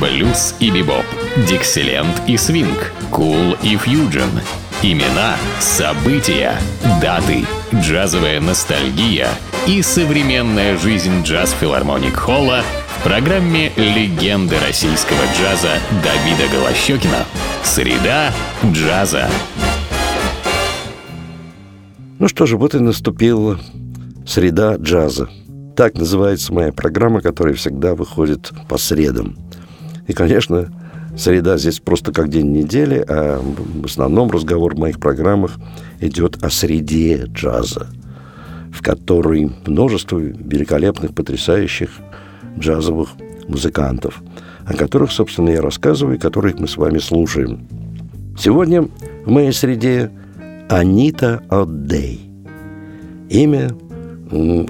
блюз 0.00 0.54
и 0.60 0.70
бибоп, 0.70 1.04
дикселент 1.48 2.22
и 2.26 2.36
свинг, 2.36 2.92
кул 3.10 3.56
и 3.62 3.76
фьюджен. 3.76 4.30
Имена, 4.82 5.36
события, 5.58 6.54
даты, 7.00 7.44
джазовая 7.74 8.40
ностальгия 8.40 9.28
и 9.66 9.80
современная 9.82 10.76
жизнь 10.76 11.22
джаз-филармоник 11.22 12.14
Холла 12.14 12.62
в 12.98 13.02
программе 13.02 13.72
«Легенды 13.76 14.56
российского 14.66 15.18
джаза» 15.34 15.78
Давида 16.04 16.52
Голощекина. 16.52 17.24
Среда 17.64 18.32
джаза. 18.64 19.28
Ну 22.18 22.28
что 22.28 22.46
же, 22.46 22.56
вот 22.56 22.74
и 22.74 22.78
наступила 22.78 23.58
среда 24.26 24.76
джаза. 24.76 25.28
Так 25.76 25.94
называется 25.94 26.52
моя 26.52 26.72
программа, 26.72 27.20
которая 27.20 27.54
всегда 27.54 27.94
выходит 27.94 28.52
по 28.68 28.78
средам. 28.78 29.36
И, 30.06 30.12
конечно, 30.12 30.70
среда 31.16 31.58
здесь 31.58 31.80
просто 31.80 32.12
как 32.12 32.28
день 32.28 32.52
недели, 32.52 33.04
а 33.08 33.40
в 33.40 33.86
основном 33.86 34.30
разговор 34.30 34.74
в 34.74 34.78
моих 34.78 35.00
программах 35.00 35.56
идет 36.00 36.42
о 36.42 36.50
среде 36.50 37.24
джаза, 37.26 37.88
в 38.72 38.82
которой 38.82 39.50
множество 39.66 40.18
великолепных, 40.18 41.14
потрясающих 41.14 41.90
джазовых 42.58 43.10
музыкантов, 43.48 44.22
о 44.64 44.74
которых, 44.74 45.12
собственно, 45.12 45.50
я 45.50 45.62
рассказываю 45.62 46.16
и 46.16 46.20
которых 46.20 46.58
мы 46.58 46.68
с 46.68 46.76
вами 46.76 46.98
слушаем. 46.98 47.66
Сегодня 48.38 48.88
в 49.24 49.30
моей 49.30 49.52
среде 49.52 50.10
Анита 50.68 51.42
Оддей. 51.48 52.30
Имя 53.30 53.70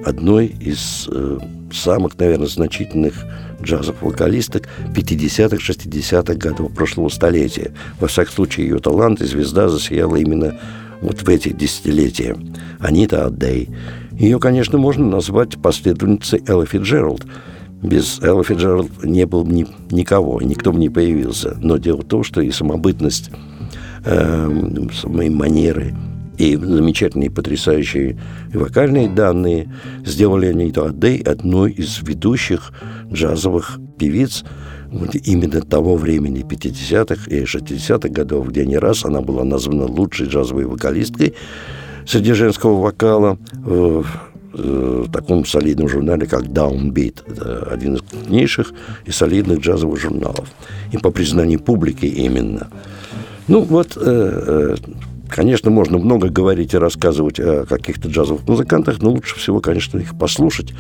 одной 0.05 0.47
из 0.47 1.09
э, 1.11 1.39
самых, 1.73 2.19
наверное, 2.19 2.47
значительных 2.47 3.25
джазовых 3.63 4.03
вокалисток 4.03 4.69
50-х, 4.95 5.57
60-х 5.57 6.35
годов 6.35 6.73
прошлого 6.73 7.09
столетия. 7.09 7.73
Во 8.01 8.09
всяком 8.09 8.33
случае, 8.33 8.69
ее 8.69 8.79
талант 8.79 9.21
и 9.21 9.27
звезда 9.27 9.69
засияла 9.69 10.17
именно 10.17 10.55
вот 11.01 11.23
в 11.23 11.29
эти 11.29 11.51
десятилетия. 11.51 12.37
Анита 12.79 13.27
Аддей. 13.27 13.71
Ее, 14.13 14.39
конечно, 14.39 14.79
можно 14.79 15.07
назвать 15.07 15.61
последовательницей 15.61 16.43
Элла 16.47 16.67
Фиджеральд. 16.67 17.25
Без 17.83 18.21
Элла 18.23 18.43
Фиджеральд 18.43 19.05
не 19.05 19.27
было 19.27 19.45
ни, 19.45 19.67
никого, 19.91 20.41
никто 20.41 20.73
бы 20.73 20.79
не 20.79 20.89
появился. 20.89 21.57
Но 21.61 21.77
дело 21.77 22.01
в 22.01 22.05
том, 22.05 22.25
что 22.25 22.41
и 22.41 22.51
самобытность, 22.51 23.31
э, 24.05 24.89
самые 24.95 25.31
манеры, 25.31 25.95
и 26.39 26.57
замечательные, 26.57 27.31
потрясающие 27.31 28.19
вокальные 28.53 29.09
данные 29.09 29.73
сделали 30.05 30.47
Аниту 30.47 30.85
Адей 30.85 31.21
одной 31.21 31.73
из 31.73 32.01
ведущих 32.03 32.73
джазовых 33.11 33.79
певиц 33.99 34.45
именно 35.25 35.61
того 35.63 35.97
времени, 35.97 36.45
50-х 36.45 37.31
и 37.31 37.43
60-х 37.43 38.09
годов, 38.09 38.49
где 38.49 38.65
не 38.67 38.79
раз 38.79 39.05
она 39.05 39.21
была 39.21 39.45
названа 39.45 39.87
лучшей 39.87 40.29
джазовой 40.29 40.67
вокалисткой 40.67 41.35
среди 42.07 42.33
женского 42.33 42.81
вокала 42.81 43.39
в, 43.53 44.07
в 44.53 45.11
таком 45.11 45.45
солидном 45.45 45.89
журнале, 45.89 46.27
как 46.27 46.45
Downbeat. 46.45 47.23
Это 47.27 47.69
один 47.71 47.97
из 47.97 48.03
крупнейших 48.03 48.73
и 49.05 49.11
солидных 49.11 49.61
джазовых 49.61 50.01
журналов. 50.01 50.49
И 50.93 50.99
по 50.99 51.11
признанию 51.11 51.61
публики 51.61 52.07
именно. 52.07 52.69
Ну 53.49 53.61
вот, 53.61 53.97
э, 53.97 54.01
э, 54.05 54.77
Конечно, 55.29 55.71
можно 55.71 55.99
много 55.99 56.29
говорить 56.29 56.75
и 56.75 56.79
рассказывать 56.79 57.41
о 57.41 57.67
каких-то 57.67 58.09
джазовых 58.09 58.47
музыкантах, 58.47 59.03
но 59.03 59.11
лучше 59.11 59.37
всего, 59.37 59.61
конечно, 59.61 59.99
их 59.99 60.17
послушать. 60.19 60.73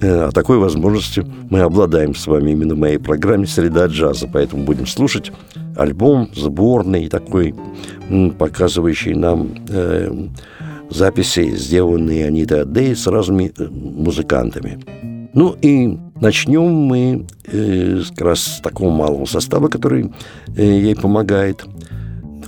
О 0.00 0.30
такой 0.30 0.58
возможности 0.58 1.26
мы 1.50 1.60
обладаем 1.60 2.14
с 2.14 2.26
вами 2.26 2.52
именно 2.52 2.74
в 2.74 2.78
моей 2.78 2.98
программе 2.98 3.46
«Среда 3.46 3.86
джаза», 3.86 4.28
поэтому 4.32 4.64
будем 4.64 4.86
слушать 4.86 5.32
альбом 5.76 6.30
сборный, 6.34 7.08
такой, 7.08 7.54
показывающий 8.38 9.14
нам 9.14 9.54
э, 9.68 10.28
записи, 10.90 11.50
сделанные 11.56 12.26
Анитой 12.26 12.62
Адей 12.62 12.94
с 12.94 13.06
разными 13.08 13.52
э, 13.58 13.66
музыкантами. 13.68 14.78
Ну 15.34 15.56
и 15.60 15.98
начнем 16.20 16.70
мы 16.70 17.26
э, 17.46 18.02
как 18.10 18.20
раз 18.20 18.40
с 18.40 18.60
такого 18.60 18.90
малого 18.90 19.24
состава, 19.24 19.68
который 19.68 20.12
э, 20.56 20.62
ей 20.62 20.94
помогает– 20.94 21.64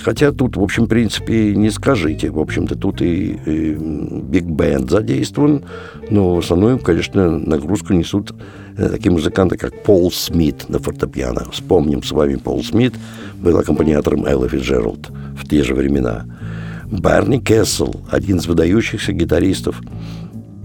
Хотя 0.03 0.33
тут, 0.33 0.57
в 0.57 0.63
общем, 0.63 0.85
в 0.85 0.89
принципе, 0.89 1.55
не 1.55 1.71
скажите. 1.71 2.31
В 2.31 2.39
общем-то, 2.39 2.77
тут 2.77 3.03
и, 3.03 3.39
и 3.45 3.75
биг 3.75 4.45
бенд 4.45 4.91
задействован, 4.91 5.65
но 6.11 6.37
в 6.37 6.39
основном, 6.39 6.79
конечно, 6.79 7.39
нагрузку 7.39 7.93
несут 7.93 8.33
э, 8.77 8.89
такие 8.89 9.13
музыканты, 9.13 9.59
как 9.59 9.83
Пол 9.83 10.11
Смит 10.11 10.69
на 10.69 10.79
фортепиано. 10.79 11.51
Вспомним 11.51 12.03
с 12.03 12.13
вами, 12.13 12.37
Пол 12.37 12.63
Смит 12.65 12.95
был 13.37 13.59
аккомпаниатором 13.59 14.25
Элла 14.25 14.49
Фиджеральд 14.49 15.11
в 15.37 15.47
те 15.49 15.63
же 15.63 15.75
времена. 15.75 16.25
Барни 16.87 17.39
Кессел, 17.39 17.95
один 18.11 18.39
из 18.39 18.47
выдающихся 18.47 19.13
гитаристов 19.13 19.81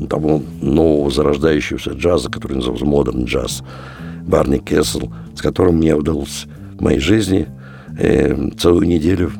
того 0.09 0.41
нового 0.61 1.11
зарождающегося 1.11 1.91
джаза, 1.91 2.29
который 2.29 2.57
назывался 2.57 2.85
модерн 2.85 3.25
джаз. 3.25 3.63
Барни 4.25 4.57
Кессел, 4.59 5.13
с 5.35 5.41
которым 5.41 5.77
мне 5.77 5.93
удалось 5.93 6.45
в 6.77 6.81
моей 6.81 6.99
жизни– 6.99 7.47
э, 7.97 8.49
целую 8.57 8.87
неделю 8.87 9.31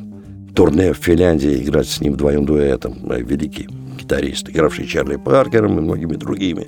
турне 0.55 0.93
в 0.93 0.97
Финляндии 0.97 1.63
играть 1.63 1.87
с 1.87 2.01
ним 2.01 2.13
вдвоем 2.13 2.45
дуэтом. 2.45 2.95
Великий 3.09 3.67
гитарист, 3.99 4.49
игравший 4.49 4.87
Чарли 4.87 5.17
Паркером 5.17 5.77
и 5.77 5.81
многими 5.81 6.15
другими, 6.15 6.67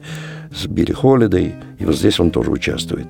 с 0.54 0.66
Билли 0.66 0.92
Холидей. 0.92 1.54
И 1.80 1.86
вот 1.86 1.96
здесь 1.96 2.20
он 2.20 2.32
тоже 2.32 2.52
участвует. 2.52 3.08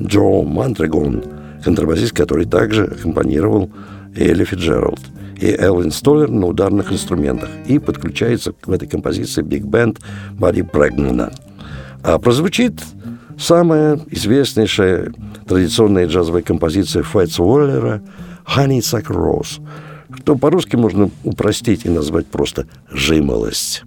Джо 0.00 0.42
Мантрегон, 0.42 1.24
контрабасист, 1.64 2.12
который 2.12 2.46
также 2.46 2.84
аккомпанировал 2.84 3.70
Элли 4.16 4.44
Фиджеральд 4.44 5.00
и 5.40 5.46
Элвин 5.46 5.90
Столлер 5.90 6.30
на 6.30 6.46
ударных 6.46 6.92
инструментах. 6.92 7.48
И 7.66 7.78
подключается 7.78 8.54
в 8.64 8.72
этой 8.72 8.88
композиции 8.88 9.42
биг-бенд 9.42 9.98
Барри 10.32 10.62
Брэгмана. 10.62 11.32
А 12.02 12.18
прозвучит 12.18 12.80
самая 13.38 14.00
известнейшая 14.10 15.12
традиционная 15.46 16.06
джазовая 16.06 16.42
композиция 16.42 17.02
Файтс 17.02 17.38
Уоллера 17.38 18.02
«Honeysuckle 18.46 19.16
Rose», 19.16 19.60
что 20.16 20.36
по-русски 20.36 20.76
можно 20.76 21.10
упростить 21.22 21.84
и 21.84 21.88
назвать 21.88 22.26
просто 22.26 22.66
«жимолость». 22.90 23.84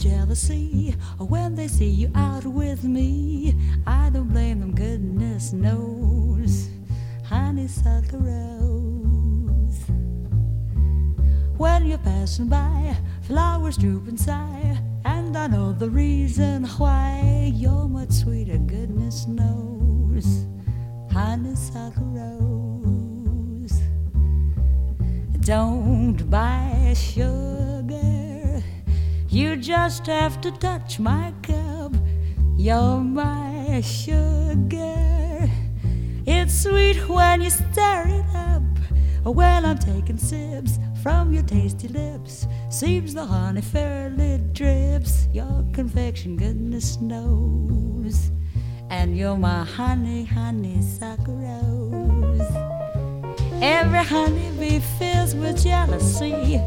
jealousy 0.00 0.94
when 1.18 1.54
they 1.54 1.68
see 1.68 1.90
you 1.90 2.10
out 2.14 2.44
with 2.46 2.84
me. 2.84 3.54
I 3.86 4.10
don't 4.10 4.28
blame 4.28 4.60
them, 4.60 4.74
goodness 4.74 5.52
knows. 5.52 6.68
Honeysuckle 7.28 8.20
rose. 8.20 8.79
When 11.60 11.84
you're 11.84 11.98
passing 11.98 12.48
by, 12.48 12.96
flowers 13.20 13.76
droop 13.76 14.08
and 14.08 14.18
sigh, 14.18 14.78
and 15.04 15.36
I 15.36 15.46
know 15.46 15.74
the 15.74 15.90
reason 15.90 16.64
why. 16.64 17.52
You're 17.54 17.86
much 17.86 18.12
sweeter, 18.12 18.56
goodness 18.56 19.26
knows. 19.26 20.46
Honeysuckle 21.12 22.12
rose. 22.16 23.78
Don't 25.40 26.30
buy 26.30 26.94
sugar, 26.96 28.62
you 29.28 29.56
just 29.56 30.06
have 30.06 30.40
to 30.40 30.52
touch 30.52 30.98
my 30.98 31.34
cup. 31.42 31.92
You're 32.56 33.00
my 33.00 33.82
sugar. 33.82 35.50
It's 36.24 36.62
sweet 36.62 37.06
when 37.06 37.42
you 37.42 37.50
stir 37.50 38.04
it 38.06 38.34
up. 38.34 38.62
When 39.26 39.66
I'm 39.66 39.76
taking 39.76 40.16
sips 40.16 40.78
from 41.02 41.32
your 41.32 41.42
tasty 41.44 41.88
lips, 41.88 42.46
seems 42.68 43.14
the 43.14 43.24
honey 43.24 43.60
fairly 43.60 44.38
drips. 44.52 45.28
Your 45.32 45.64
confection, 45.72 46.36
goodness 46.36 47.00
knows. 47.00 48.30
And 48.90 49.16
you're 49.16 49.36
my 49.36 49.64
honey, 49.64 50.24
honeysuckle 50.24 51.36
rose. 51.36 52.50
Every 53.62 54.04
honeybee 54.04 54.80
fills 54.98 55.34
with 55.34 55.62
jealousy 55.62 56.58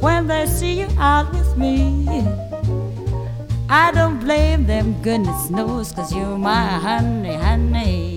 when 0.00 0.26
they 0.26 0.46
see 0.46 0.80
you 0.80 0.88
out 0.98 1.32
with 1.32 1.56
me. 1.56 2.06
I 3.68 3.90
don't 3.92 4.18
blame 4.18 4.66
them, 4.66 5.00
goodness 5.02 5.50
knows, 5.50 5.92
cause 5.92 6.14
you're 6.14 6.36
my 6.36 6.66
honey, 6.78 7.34
honey. 7.34 8.11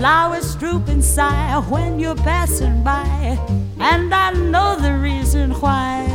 Flowers 0.00 0.54
droop 0.56 0.88
and 0.88 1.04
sigh 1.04 1.58
when 1.68 2.00
you're 2.00 2.16
passing 2.16 2.82
by, 2.82 3.38
and 3.78 4.14
I 4.14 4.32
know 4.32 4.74
the 4.80 4.94
reason 4.94 5.50
why. 5.60 6.08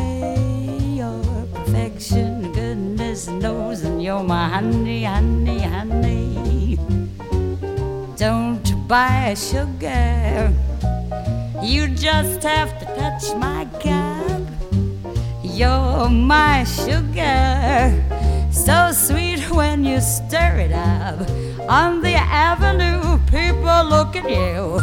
Your 0.98 1.22
perfection, 1.54 2.52
goodness 2.52 3.28
knows, 3.28 3.84
and 3.84 4.02
you're 4.02 4.24
my 4.24 4.50
honey, 4.50 5.04
honey, 5.04 5.60
honey. 5.60 6.80
Don't 8.18 8.88
buy 8.88 9.36
sugar, 9.36 10.52
you 11.62 11.88
just 11.90 12.42
have 12.42 12.80
to 12.80 12.86
touch 12.98 13.36
my 13.36 13.68
cup. 13.84 14.42
You're 15.44 16.10
my 16.10 16.64
sugar, 16.64 17.94
so 18.52 18.92
sweet 18.94 19.25
when 19.56 19.86
you 19.86 20.02
stir 20.02 20.58
it 20.58 20.74
up. 20.74 21.20
On 21.70 22.02
the 22.02 22.14
avenue, 22.14 23.18
people 23.28 23.84
look 23.86 24.16
at 24.16 24.30
you, 24.30 24.80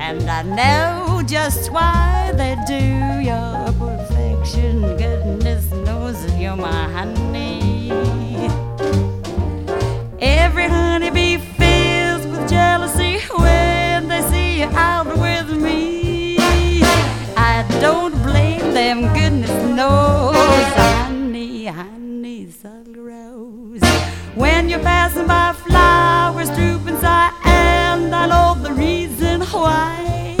and 0.00 0.28
I 0.28 0.42
know 0.42 1.22
just 1.26 1.70
why 1.70 2.32
they 2.34 2.56
do. 2.66 2.84
Your 3.30 3.72
perfection, 3.78 4.80
goodness 4.96 5.70
knows 5.70 6.18
you're 6.36 6.56
my 6.56 6.84
honey. 6.92 7.90
Every 10.20 10.68
honeybee 10.68 11.29
you're 24.70 24.78
passing 24.78 25.26
by, 25.26 25.52
flowers 25.52 26.48
drooping 26.50 26.94
inside, 26.94 27.32
and 27.44 28.14
I 28.14 28.26
know 28.28 28.54
the 28.62 28.72
reason 28.72 29.40
why. 29.40 30.36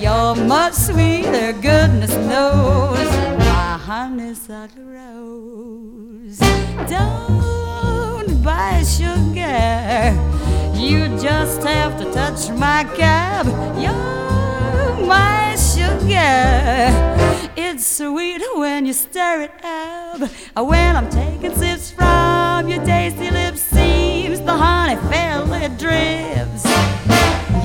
You're 0.00 0.36
much 0.36 0.74
sweeter, 0.74 1.52
goodness 1.52 2.14
knows. 2.14 3.08
My 3.38 3.76
honeysuckle 3.88 4.84
rose. 4.84 6.38
Don't 6.88 8.40
buy 8.44 8.84
sugar. 8.84 10.14
You 10.78 11.08
just 11.18 11.62
have 11.64 11.98
to 11.98 12.12
touch 12.12 12.50
my 12.50 12.84
cab. 12.94 13.46
You're 13.76 15.06
my 15.06 15.56
sugar. 15.56 17.50
It's 17.56 17.84
sweet 17.84 18.42
when 18.54 18.86
you 18.86 18.92
stir 18.92 19.48
it 19.48 19.64
up. 19.64 20.20
When 20.56 20.96
I'm 20.96 21.10
taking 21.10 21.54
sips 21.56 21.90
from 21.90 22.68
your 22.68 22.84
tasty 22.84 23.23
honey 24.94 25.08
fairly 25.10 25.68
drips. 25.76 26.64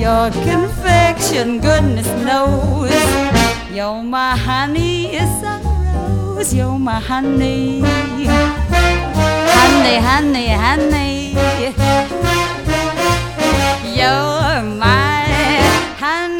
Your 0.00 0.30
confection, 0.30 1.60
goodness 1.60 2.08
knows. 2.24 2.90
You're 3.72 4.02
my 4.02 4.36
honey, 4.36 5.14
it's 5.14 5.42
a 5.42 5.60
rose. 5.64 6.54
You're 6.54 6.78
my 6.78 7.00
honey. 7.00 7.82
Honey, 9.56 9.96
honey, 9.98 10.48
honey. 10.48 11.34
You're 13.96 14.62
my 14.62 15.26
honeysuckle 15.98 16.39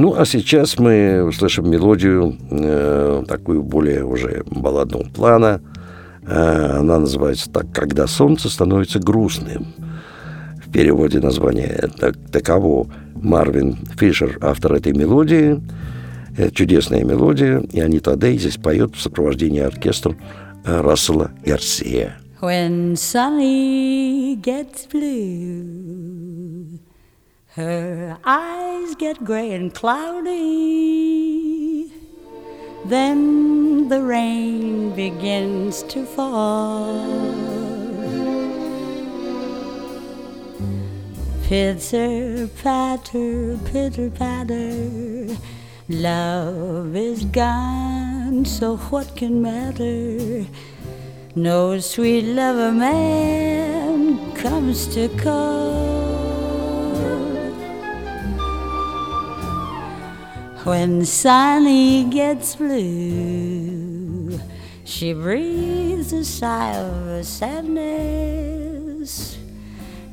Ну, 0.00 0.14
а 0.16 0.24
сейчас 0.24 0.78
мы 0.78 1.22
услышим 1.22 1.68
мелодию 1.68 2.34
э, 2.50 3.22
такую 3.28 3.62
более 3.62 4.02
уже 4.02 4.44
балладного 4.46 5.02
плана. 5.02 5.60
Э, 6.22 6.78
она 6.78 7.00
называется 7.00 7.50
так 7.50 7.70
«Когда 7.74 8.06
солнце 8.06 8.48
становится 8.48 8.98
грустным». 8.98 9.74
В 10.64 10.72
переводе 10.72 11.20
название 11.20 11.90
так, 11.98 12.16
таково 12.32 12.86
Марвин 13.14 13.76
Фишер, 13.98 14.38
автор 14.40 14.72
этой 14.72 14.94
мелодии. 14.94 15.60
Э, 16.38 16.48
чудесная 16.48 17.04
мелодия. 17.04 17.58
И 17.70 17.78
Анита 17.78 18.16
Дэй 18.16 18.38
здесь 18.38 18.56
поет 18.56 18.94
в 18.94 19.02
сопровождении 19.02 19.60
оркестра 19.60 20.16
э, 20.64 20.80
Рассела 20.80 21.30
Гарсия. 21.44 22.16
When 22.40 22.94
sunny 22.94 24.34
gets 24.40 24.86
blue, 24.90 26.80
her 27.54 28.16
eyes 28.24 28.94
get 28.94 29.24
gray 29.24 29.50
and 29.52 29.74
cloudy. 29.74 30.40
Then 32.84 33.88
the 33.88 34.00
rain 34.02 34.94
begins 34.94 35.82
to 35.84 36.04
fall. 36.06 37.08
Pitter 41.42 42.48
patter, 42.62 43.58
pitter 43.64 44.10
patter. 44.10 45.36
Love 45.88 46.94
is 46.94 47.24
gone, 47.24 48.44
so 48.44 48.76
what 48.76 49.16
can 49.16 49.42
matter? 49.42 50.46
No 51.34 51.80
sweet 51.80 52.22
lover 52.22 52.70
man 52.70 54.32
comes 54.34 54.86
to 54.94 55.08
call. 55.18 56.39
When 60.64 61.06
Sunny 61.06 62.04
gets 62.04 62.56
blue, 62.56 64.38
she 64.84 65.14
breathes 65.14 66.12
a 66.12 66.22
sigh 66.22 66.76
of 66.76 67.24
sadness, 67.24 67.78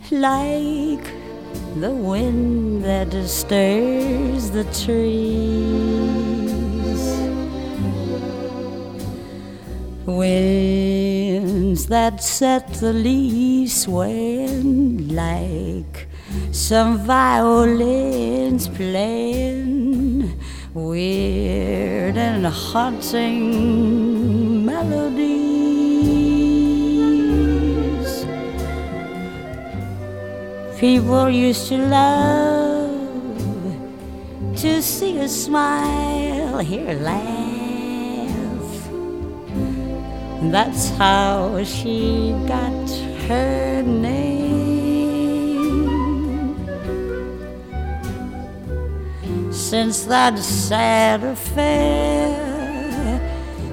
like 0.10 1.04
the 1.76 1.92
wind 1.92 2.86
that 2.86 3.12
stirs 3.28 4.52
the 4.52 4.64
trees. 4.86 4.98
Winds 10.06 11.88
that 11.88 12.24
set 12.24 12.74
the 12.76 12.94
leaves 12.94 13.82
swaying 13.82 15.10
like 15.14 16.08
some 16.52 17.00
violins 17.00 18.68
playing 18.68 20.40
weird 20.74 22.18
and 22.18 22.46
haunting 22.46 23.44
melodies. 24.66 25.28
People 30.80 31.30
used 31.30 31.68
to 31.70 31.78
love 31.78 32.88
to 34.58 34.82
see 34.82 35.18
her 35.18 35.28
smile, 35.28 36.60
hear 36.60 36.86
her 36.86 36.96
laugh. 36.96 37.48
That's 40.52 40.90
how 40.98 41.64
she 41.64 42.36
got 42.48 42.90
her 43.28 43.82
name. 43.84 44.37
Since 49.70 50.06
that 50.06 50.40
sad 50.40 51.26
affair, 51.26 52.32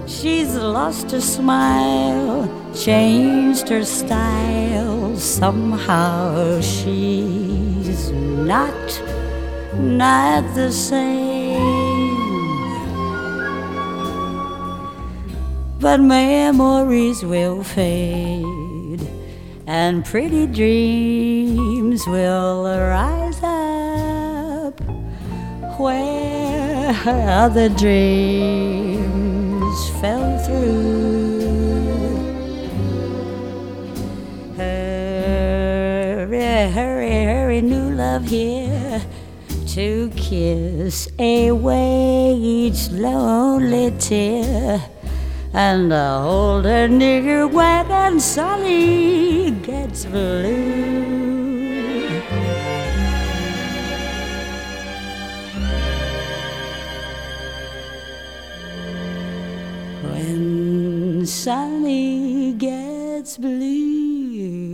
she's 0.09 0.57
lost 0.57 1.13
her 1.13 1.21
smile, 1.21 2.51
changed 2.75 3.69
her 3.69 3.85
style. 3.85 5.17
Somehow 5.17 6.61
she's 6.61 8.11
not, 8.11 9.03
not 9.75 10.43
the 10.57 10.73
same. 10.73 11.85
but 15.85 16.01
memories 16.01 17.23
will 17.23 17.63
fade 17.63 19.07
and 19.67 20.03
pretty 20.03 20.47
dreams 20.47 22.07
will 22.07 22.65
rise 22.65 23.43
up 23.43 23.64
where 25.79 26.95
other 27.07 27.69
dreams 27.69 29.05
fell 30.01 30.39
through. 30.45 31.45
Hurry, 34.57 36.41
hurry, 36.71 37.25
hurry, 37.25 37.61
new 37.61 37.91
love 37.95 38.27
here 38.27 39.03
to 39.69 40.11
kiss 40.17 41.09
away 41.19 42.35
each 42.35 42.91
lonely 42.91 43.91
tear 43.99 44.83
and 45.55 45.91
the 45.91 46.21
older 46.23 46.89
nigger 46.89 47.51
wagon 47.51 48.19
Sunny 48.19 49.53
gets 49.53 50.05
blue. 50.05 51.04
Sonny 61.45 62.55
gets 62.57 63.37
blue. 63.37 64.65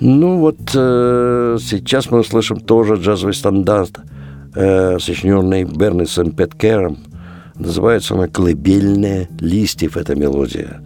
Ну 0.00 0.38
вот 0.40 0.58
э, 0.74 1.56
сейчас 1.58 2.10
мы 2.10 2.18
услышим 2.18 2.60
тоже 2.60 2.96
джазовый 2.96 3.32
стандарт, 3.32 3.98
э, 4.54 4.98
сочиненный 4.98 5.64
Бернисом 5.64 6.32
Петкером. 6.32 6.98
Называется 7.54 8.12
она 8.12 8.28
«Колыбельная 8.28 9.26
листьев» 9.40 9.96
эта 9.96 10.14
мелодия. 10.14 10.82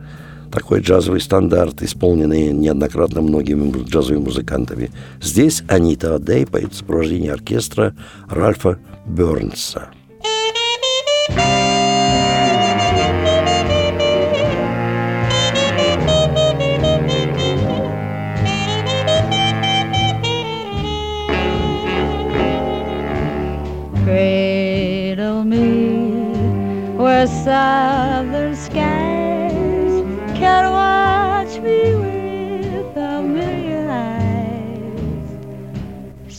Такой 0.53 0.81
джазовый 0.81 1.23
стандарт, 1.23 1.83
исполненный 1.83 2.53
неоднократно 2.53 3.23
многими 3.23 3.73
джазовыми 3.85 4.25
музыкантами. 4.25 4.91
Здесь 5.23 5.63
Анита 5.67 6.15
Адей 6.17 6.47
поет 6.47 6.75
в 6.75 6.77
сопровождении 6.77 7.31
оркестра 7.31 7.95
Ральфа 8.29 8.79
Бернса. 9.07 9.89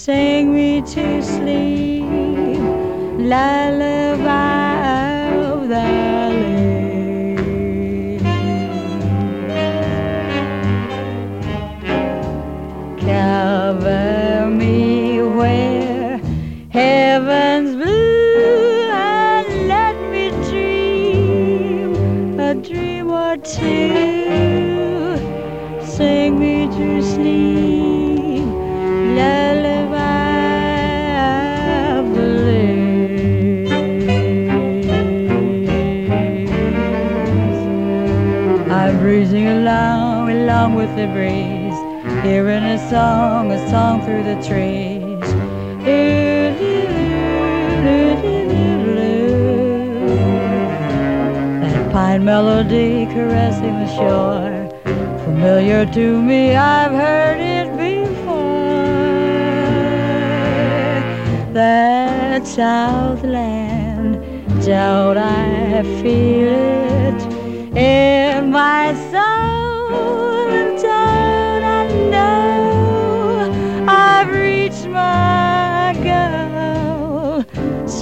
Sing 0.05 0.53
me 0.53 0.81
to 0.81 1.23
sleep, 1.23 2.03
lullaby 3.17 4.25
of 5.31 5.69
the 5.69 6.22
along, 40.63 40.75
with 40.75 40.95
the 40.95 41.07
breeze, 41.07 41.77
hearing 42.23 42.63
a 42.63 42.77
song, 42.89 43.51
a 43.51 43.69
song 43.69 44.01
through 44.05 44.23
the 44.23 44.35
trees. 44.35 45.03
That 51.61 51.91
pine 51.91 52.23
melody 52.23 53.05
caressing 53.07 53.79
the 53.83 53.87
shore, 53.97 54.69
familiar 55.25 55.85
to 55.85 56.21
me, 56.21 56.55
I've 56.55 56.91
heard 56.91 57.39
it 57.39 57.69
before. 57.77 58.33
That 61.53 62.47
Southland, 62.47 64.13
don't 64.65 65.17
I 65.17 65.83
feel 66.01 66.53
it 67.09 67.21
in 67.75 68.51
my 68.51 68.93
soul? 69.11 69.52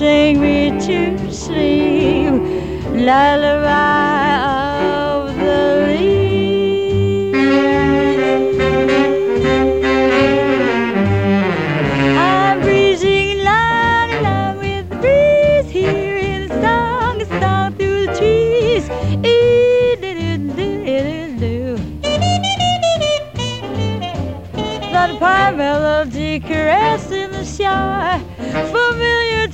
Sing 0.02 0.42
me 0.42 0.72
to 0.88 1.32
sleep, 1.32 2.34
lullaby 3.08 4.61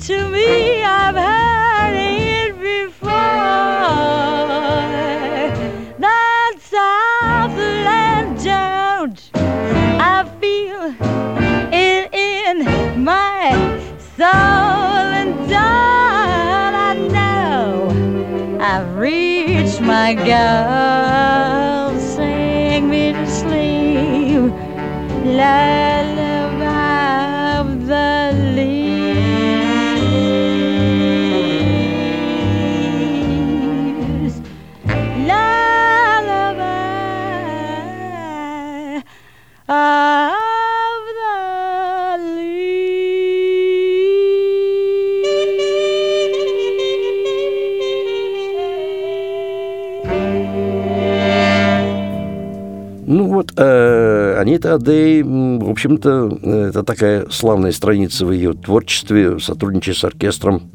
to 0.08 0.28
me, 0.30 0.82
I've 0.82 1.14
heard 1.14 1.94
it 1.94 2.58
before. 2.58 3.10
That 5.98 6.54
Southland 6.62 8.42
don't 8.42 9.30
I 9.34 10.24
feel 10.40 10.94
it 11.70 12.08
in 12.14 13.04
my 13.04 13.52
soul, 14.16 15.12
and 15.20 15.34
don't 15.46 16.74
I 16.88 16.94
know 17.12 17.90
I've 18.62 18.96
reached 18.96 19.82
my 19.82 20.14
goal? 20.14 22.00
Sing 22.00 22.88
me 22.88 23.12
to 23.12 23.26
sleep, 23.26 24.52
lullaby 25.22 25.87
Ну 53.10 53.24
вот, 53.24 53.54
э, 53.56 54.36
Анита 54.38 54.74
Адей, 54.74 55.22
в 55.22 55.70
общем-то, 55.70 56.40
это 56.68 56.82
такая 56.82 57.24
славная 57.30 57.72
страница 57.72 58.26
в 58.26 58.32
ее 58.32 58.52
творчестве, 58.52 59.38
сотрудничая 59.40 59.94
с 59.94 60.04
оркестром 60.04 60.70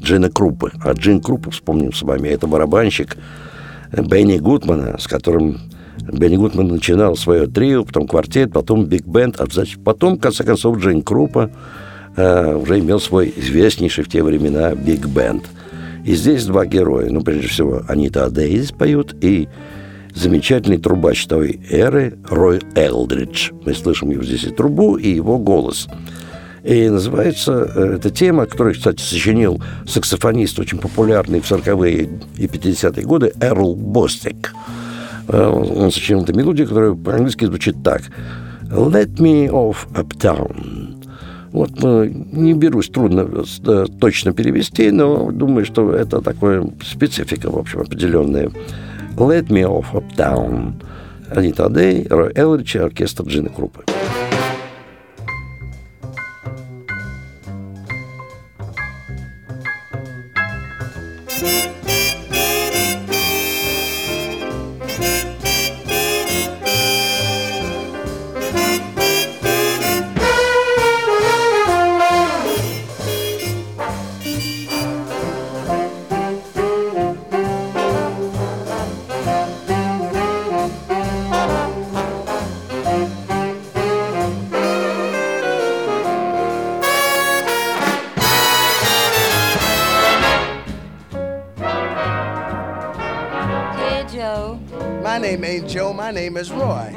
Джина 0.00 0.30
Круппы. 0.30 0.72
А 0.82 0.94
Джин 0.94 1.20
Круппа, 1.20 1.50
вспомним 1.50 1.92
с 1.92 2.00
вами, 2.00 2.28
это 2.28 2.46
барабанщик 2.46 3.18
Бенни 3.92 4.38
Гудмана, 4.38 4.96
с 4.98 5.06
которым 5.06 5.58
Бенни 6.10 6.36
Гудман 6.36 6.68
начинал 6.68 7.16
свое 7.16 7.48
трио, 7.48 7.84
потом 7.84 8.08
квартет, 8.08 8.50
потом 8.50 8.86
биг-бенд, 8.86 9.38
а 9.38 9.46
значит, 9.52 9.84
потом, 9.84 10.16
в 10.16 10.20
конце 10.20 10.42
концов, 10.42 10.78
Джин 10.78 11.02
Круппа 11.02 11.50
э, 12.16 12.56
уже 12.56 12.80
имел 12.80 12.98
свой 12.98 13.30
известнейший 13.36 14.04
в 14.04 14.08
те 14.08 14.22
времена 14.22 14.74
биг-бенд. 14.74 15.44
И 16.06 16.14
здесь 16.14 16.46
два 16.46 16.64
героя. 16.64 17.10
Ну, 17.10 17.20
прежде 17.20 17.48
всего, 17.48 17.82
Анита 17.88 18.24
Адей 18.24 18.56
здесь 18.56 18.72
поют, 18.72 19.14
и 19.20 19.48
замечательный 20.14 20.78
трубач 20.78 21.26
той 21.26 21.60
эры 21.70 22.18
Рой 22.28 22.60
Элдридж. 22.74 23.50
Мы 23.64 23.74
слышим 23.74 24.10
его 24.10 24.22
здесь 24.22 24.44
и 24.44 24.50
трубу, 24.50 24.96
и 24.96 25.08
его 25.08 25.38
голос. 25.38 25.88
И 26.62 26.88
называется 26.88 27.70
э, 27.74 27.96
эта 27.96 28.10
тема, 28.10 28.46
которую, 28.46 28.74
кстати, 28.74 29.02
сочинил 29.02 29.62
саксофонист, 29.86 30.58
очень 30.58 30.78
популярный 30.78 31.40
в 31.40 31.50
40-е 31.50 32.08
и 32.38 32.46
50-е 32.46 33.04
годы, 33.04 33.32
Эрл 33.38 33.74
Бостик. 33.74 34.54
Э, 35.28 35.46
Он 35.46 35.90
сочинил 35.92 36.22
эту 36.22 36.34
мелодию, 36.34 36.66
которая 36.66 36.94
по-английски 36.94 37.44
звучит 37.44 37.82
так. 37.82 38.02
«Let 38.70 39.16
me 39.16 39.48
off 39.50 39.86
uptown». 39.92 41.02
Вот 41.52 41.70
э, 41.82 42.10
не 42.32 42.54
берусь 42.54 42.88
трудно 42.88 43.28
точно 44.00 44.32
перевести, 44.32 44.90
но 44.90 45.30
думаю, 45.30 45.66
что 45.66 45.92
это 45.92 46.22
такое 46.22 46.66
специфика, 46.82 47.50
в 47.50 47.58
общем, 47.58 47.80
определенная. 47.80 48.50
Let 49.16 49.48
Me 49.48 49.62
Off 49.62 49.92
Uptown. 49.92 50.74
Анита 51.30 51.68
Дей, 51.70 52.06
Рой 52.10 52.32
Элдридж 52.34 52.76
и 52.76 52.80
оркестр 52.80 53.24
Джины 53.24 53.48
Крупы. 53.48 53.93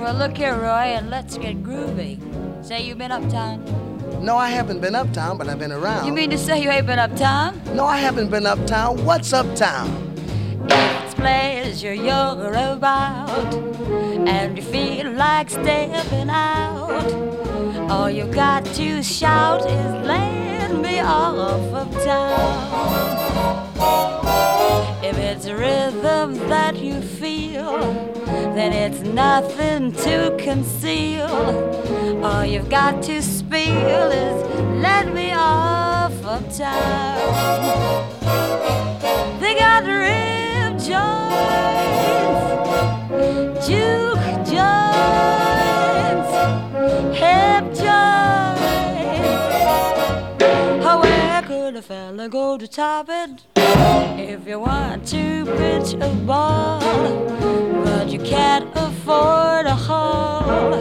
Well, 0.07 0.15
look 0.15 0.37
here, 0.37 0.55
Roy, 0.55 0.95
and 0.95 1.09
let's 1.09 1.37
get 1.37 1.61
groovy. 1.61 2.17
Say 2.63 2.81
you've 2.81 2.97
been 2.97 3.11
uptown? 3.11 3.61
No, 4.23 4.37
I 4.37 4.47
haven't 4.47 4.79
been 4.79 4.95
uptown, 4.95 5.37
but 5.37 5.49
I've 5.49 5.59
been 5.59 5.73
around. 5.73 6.07
You 6.07 6.13
mean 6.13 6.29
to 6.29 6.37
say 6.37 6.63
you 6.63 6.69
ain't 6.69 6.87
been 6.87 6.97
uptown? 6.97 7.61
No, 7.75 7.83
I 7.83 7.97
haven't 7.97 8.29
been 8.29 8.45
uptown. 8.45 9.03
What's 9.03 9.33
uptown? 9.33 9.89
It's 10.69 11.13
pleasure 11.13 11.93
you're 11.93 12.53
about, 12.53 13.53
and 14.29 14.57
you 14.57 14.63
feel 14.63 15.11
like 15.11 15.49
stepping 15.49 16.29
out. 16.29 17.91
All 17.91 18.09
you 18.09 18.27
got 18.27 18.63
to 18.63 19.03
shout 19.03 19.69
is 19.69 20.07
let 20.07 20.73
me 20.73 21.01
off 21.01 21.73
of 21.73 22.03
town. 22.05 23.16
If 25.09 25.17
it's 25.19 25.47
rhythm 25.47 26.33
that 26.49 26.75
you 26.75 26.99
feel, 27.01 27.77
then 28.55 28.73
it's 28.73 28.99
nothing 28.99 29.93
to 30.03 30.35
conceal. 30.37 31.29
All 32.25 32.43
you've 32.45 32.69
got 32.69 33.01
to 33.03 33.21
spill 33.21 34.11
is 34.11 34.43
let 34.81 35.13
me 35.13 35.31
off 35.31 36.11
of 36.25 36.57
town. 36.57 38.09
They 39.39 39.55
got 39.55 39.85
rib 39.85 40.77
joints, 43.07 43.65
juke 43.65 44.06
a 51.77 51.81
fella 51.81 52.27
go 52.27 52.57
to 52.57 52.67
top 52.67 53.07
it? 53.07 53.43
If 53.55 54.47
you 54.47 54.59
want 54.59 55.07
to 55.09 55.45
pitch 55.57 55.93
a 56.01 56.09
ball, 56.25 56.79
but 57.83 58.09
you 58.09 58.19
can't 58.19 58.67
afford 58.75 59.67
a 59.67 59.75
hall, 59.75 60.73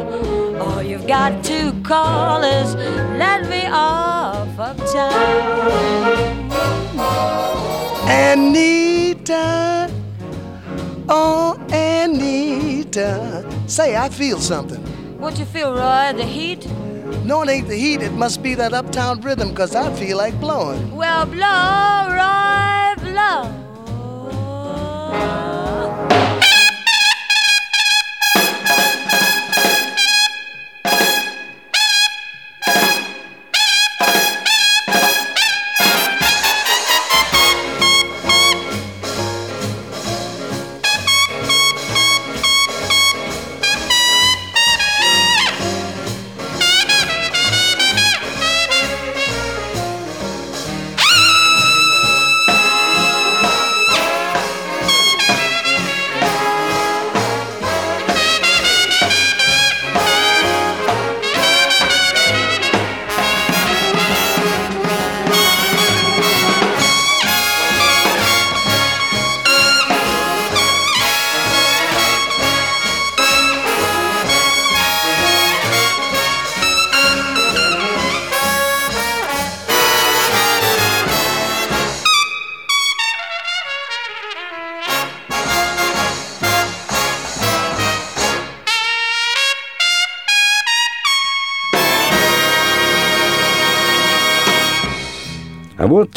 all 0.63 0.83
you've 0.83 1.07
got 1.07 1.45
to 1.45 1.73
call 1.83 2.43
is 2.43 2.75
let 3.19 3.47
me 3.51 3.67
off 3.67 4.59
of 4.59 4.77
town. 4.91 6.49
Anita. 8.09 9.91
Oh, 11.11 11.59
Anita. 11.73 13.45
Say, 13.67 13.97
I 13.97 14.09
feel 14.09 14.39
something. 14.39 14.81
What 15.19 15.39
you 15.39 15.45
feel, 15.45 15.73
Roy? 15.73 16.15
The 16.17 16.25
heat? 16.25 16.67
No, 17.25 17.43
it 17.43 17.49
ain't 17.49 17.69
the 17.69 17.77
heat. 17.77 18.03
It 18.03 18.13
must 18.13 18.43
be 18.43 18.55
that 18.55 18.73
uptown 18.73 19.21
rhythm, 19.21 19.55
cause 19.55 19.75
I 19.75 19.93
feel 19.95 20.17
like 20.17 20.39
blowing. 20.41 20.95
Well, 20.95 21.27
blow, 21.27 22.09
Roy, 22.11 22.95
blow. 23.13 23.53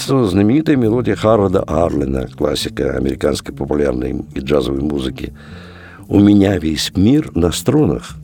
Знаменитая 0.09 0.75
мелодия 0.75 1.15
Харварда 1.15 1.61
Арлина, 1.61 2.27
классика 2.27 2.95
американской 2.97 3.53
популярной 3.53 4.25
и 4.33 4.39
джазовой 4.39 4.81
музыки. 4.81 5.33
«У 6.07 6.19
меня 6.19 6.57
весь 6.57 6.91
мир 6.95 7.31
на 7.35 7.51
струнах». 7.51 8.15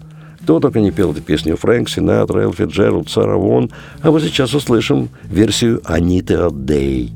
Кто 0.41 0.59
только 0.59 0.79
не 0.79 0.91
пел 0.91 1.11
эту 1.11 1.21
песню 1.21 1.57
Фрэнк 1.57 1.89
Синатра, 1.89 2.41
Элфи 2.41 2.63
Джеральд, 2.63 3.09
Сара 3.09 3.35
Вон. 3.35 3.71
А 4.01 4.11
вот 4.11 4.21
сейчас 4.21 4.53
услышим 4.53 5.09
версию 5.23 5.81
Аниты 5.85 6.49
Дэй. 6.51 7.11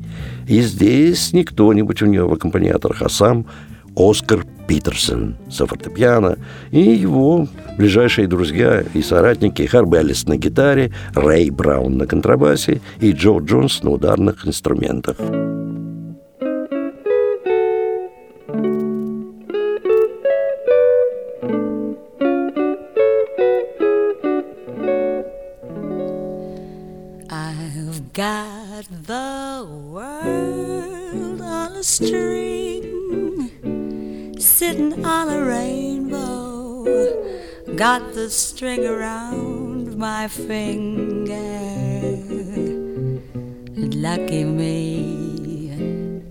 И 0.48 0.60
здесь 0.62 1.32
не 1.32 1.44
кто-нибудь 1.44 2.02
у 2.02 2.06
нее 2.06 2.26
в 2.26 2.32
аккомпаниаторах, 2.32 3.02
а 3.02 3.08
сам 3.08 3.46
Оскар 4.00 4.46
Питерсон 4.66 5.36
за 5.50 5.66
фортепиано 5.66 6.38
и 6.70 6.80
его 6.80 7.46
ближайшие 7.76 8.26
друзья 8.26 8.82
и 8.94 9.02
соратники 9.02 9.66
Харби 9.66 9.96
Эллис 9.96 10.26
на 10.26 10.38
гитаре, 10.38 10.90
Рэй 11.14 11.50
Браун 11.50 11.98
на 11.98 12.06
контрабасе 12.06 12.80
и 12.98 13.12
Джо 13.12 13.40
Джонс 13.40 13.82
на 13.82 13.90
ударных 13.90 14.46
инструментах. 14.46 15.16
I've 27.28 28.12
got 28.14 28.86
the 29.06 29.66
world 29.92 31.40
on 31.42 31.76
a 31.76 31.82
string, 31.82 32.29
sitting 34.70 35.04
on 35.04 35.28
a 35.28 35.44
rainbow. 35.44 36.84
Got 37.74 38.14
the 38.14 38.30
string 38.30 38.86
around 38.86 39.96
my 39.96 40.28
finger. 40.28 41.34
Lucky 44.06 44.44
me. 44.44 46.22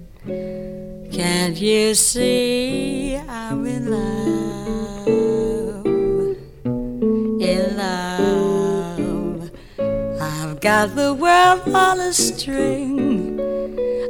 Can't 1.12 1.58
you 1.60 1.93
see 1.95 3.17
I'm 3.17 3.65
in 3.65 3.91
love? 3.91 5.08
In 7.41 7.78
love. 7.78 9.52
I've 10.21 10.62
got 10.62 10.95
the 10.95 11.13
world 11.13 11.75
on 11.75 11.99
a 11.99 12.13
string. 12.13 13.38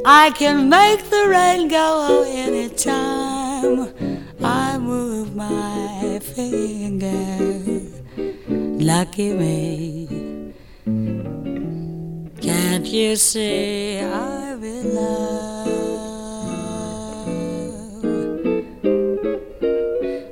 I 0.05 0.29
can 0.31 0.69
make 0.69 1.09
the 1.09 1.27
rain 1.29 1.67
go 1.67 2.23
anytime 2.27 3.38
Lucky 8.91 9.33
me. 9.33 10.53
Can't 12.41 12.85
you 12.85 13.15
see 13.15 13.99
I'm 13.99 14.63
in 14.63 14.95
love? 14.95 16.09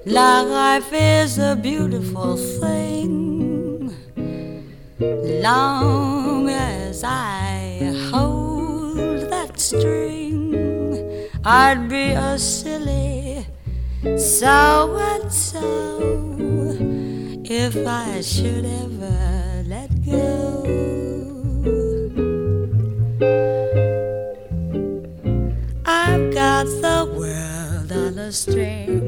Life 0.05 0.91
is 0.91 1.37
a 1.37 1.55
beautiful 1.55 2.35
thing. 2.35 3.93
Long 4.99 6.49
as 6.49 7.03
I 7.03 7.93
hold 8.11 9.29
that 9.29 9.59
string, 9.59 10.55
I'd 11.45 11.87
be 11.89 12.11
a 12.11 12.39
silly 12.39 13.45
so 14.17 14.97
so 15.51 16.75
if 17.45 17.75
I 17.87 18.19
should 18.19 18.65
ever 18.65 19.63
let 19.65 19.89
go. 20.05 20.25
I've 25.85 26.33
got 26.33 26.65
the 26.85 26.99
world 27.17 27.89
on 27.93 28.19
a 28.19 28.31
string. 28.33 29.07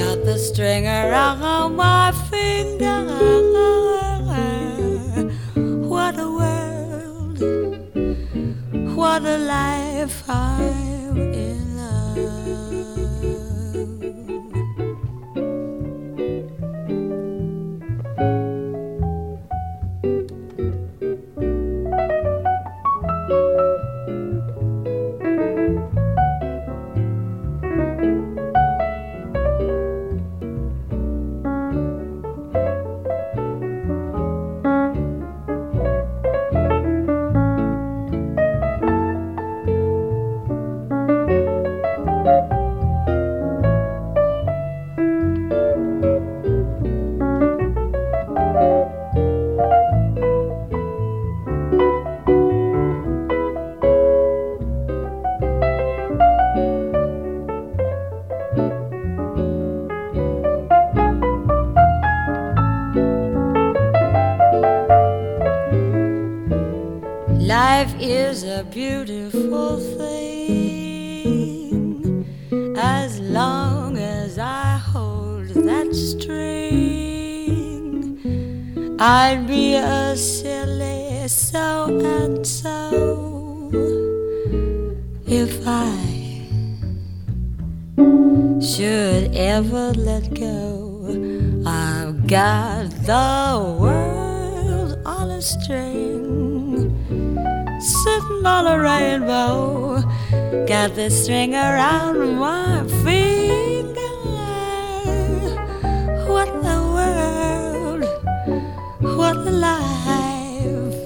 Got 0.00 0.18
the 0.28 0.38
string 0.38 0.86
around 0.86 1.76
my 1.76 2.12
finger. 2.30 2.98
What 5.94 6.14
a 6.18 6.30
world, 6.40 7.38
what 8.96 9.22
a 9.24 9.38
life 9.38 10.24
I'm 10.28 11.18
in 11.18 11.61
Life 67.68 67.94
is 68.00 68.42
a 68.42 68.64
beautiful 68.64 69.78
thing 69.98 71.06
as 72.76 73.20
long 73.20 73.96
as 73.98 74.36
I 74.36 74.78
hold 74.92 75.46
that 75.68 75.94
string. 75.94 76.48
I'd 78.98 79.46
be 79.46 79.74
a 79.76 80.16
silly 80.16 81.28
so 81.28 82.00
and 82.18 82.44
so 82.44 83.70
if 85.26 85.52
I 85.64 85.94
should 88.70 89.24
ever 89.36 89.92
let 90.10 90.24
go. 90.34 90.58
I've 91.64 92.26
got 92.26 92.90
the 93.12 93.30
world 93.82 94.98
on 95.06 95.30
a 95.30 95.40
string, 95.40 95.91
on 98.46 98.66
a 98.66 98.78
rainbow. 98.78 100.02
Got 100.66 100.94
the 100.94 101.10
string 101.10 101.54
around 101.54 102.36
my 102.38 102.84
finger. 103.04 104.00
What 106.28 106.48
a 106.48 106.78
world, 106.96 108.04
what 109.00 109.36
a 109.36 109.50
life. 109.50 110.96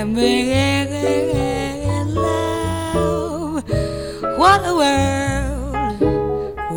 I'm 0.00 0.16
in 0.18 2.14
love. 2.14 3.64
What 4.38 4.60
a 4.64 4.74
world, 4.74 6.00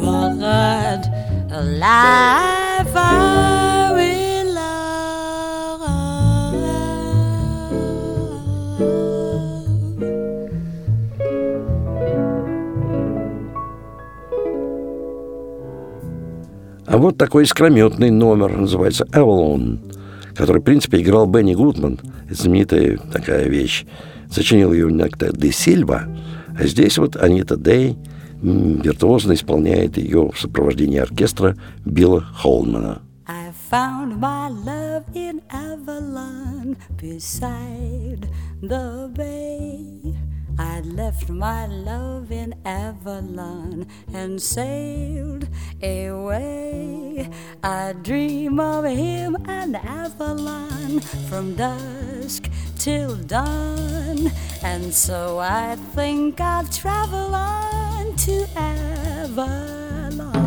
what 0.03 1.03
a 1.51 1.61
life. 1.63 3.50
Вот 17.01 17.17
такой 17.17 17.43
искрометный 17.43 18.11
номер 18.11 18.55
называется 18.57 19.05
«Avalon», 19.05 19.79
который, 20.35 20.61
в 20.61 20.63
принципе, 20.63 21.01
играл 21.01 21.25
Бенни 21.25 21.53
Гудман. 21.53 21.99
Знаменитая 22.29 22.97
такая 23.11 23.47
вещь. 23.47 23.85
Сочинил 24.29 24.71
ее 24.71 24.89
иногда 24.89 25.29
Де 25.31 25.51
Сильва. 25.51 26.03
А 26.57 26.65
здесь 26.65 26.97
вот 26.97 27.15
Анита 27.17 27.57
Дэй 27.57 27.97
м, 28.41 28.81
виртуозно 28.81 29.33
исполняет 29.33 29.97
ее 29.97 30.29
в 30.31 30.39
сопровождении 30.39 30.99
оркестра 30.99 31.57
Билла 31.85 32.21
Холмана. 32.21 33.01
I 33.27 33.51
found 33.71 34.19
my 34.19 34.49
love 34.49 35.03
in 35.15 35.41
Avalon 35.49 36.77
beside 36.99 38.27
the 38.61 39.09
bay. 39.15 40.15
I 40.57 40.81
left 40.81 41.29
my 41.29 41.65
love 41.65 42.31
in 42.31 42.55
Avalon 42.65 43.87
and 44.13 44.41
sailed 44.41 45.47
away. 45.81 47.29
I 47.63 47.93
dream 47.93 48.59
of 48.59 48.85
him 48.85 49.37
and 49.47 49.75
Avalon 49.75 50.99
from 51.29 51.55
dusk 51.55 52.49
till 52.77 53.15
dawn. 53.15 54.31
And 54.63 54.93
so 54.93 55.39
I 55.39 55.75
think 55.95 56.39
I'll 56.41 56.65
travel 56.65 57.35
on 57.35 58.15
to 58.17 58.47
Avalon. 58.55 60.41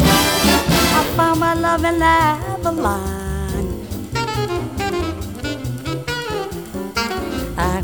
I 0.00 1.12
found 1.16 1.40
my 1.40 1.54
love 1.54 1.84
in 1.84 2.02
Avalon. 2.02 3.15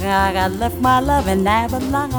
I, 0.04 0.48
left 0.48 0.80
my 0.80 1.00
love 1.00 1.28
in 1.28 1.46
Avalon. 1.46 2.10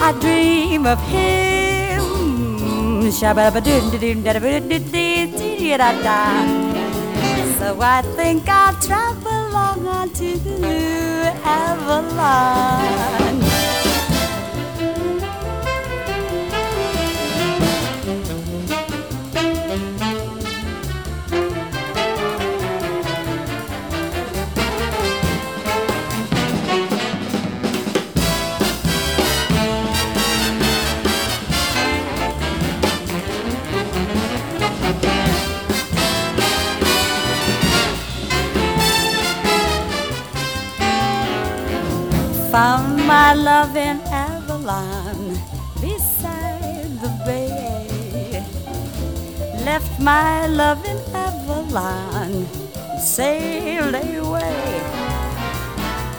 I 0.00 0.12
dream 0.20 0.86
of 0.86 1.00
him. 1.08 1.50
So 7.58 7.80
I 7.80 8.02
think 8.16 8.48
I'll 8.48 8.74
travel 8.80 9.56
on 9.56 10.10
to 10.10 10.38
the 10.38 10.58
new 10.58 11.24
Avalon. 11.44 12.78
Found 42.58 42.96
my 43.06 43.34
love 43.34 43.76
in 43.76 44.00
Avalon 44.10 45.38
beside 45.80 46.90
the 47.02 47.12
bay. 47.24 48.42
Left 49.64 50.00
my 50.00 50.48
love 50.48 50.84
in 50.84 50.98
Avalon, 51.14 52.48
sailed 52.98 53.94
away. 53.94 54.82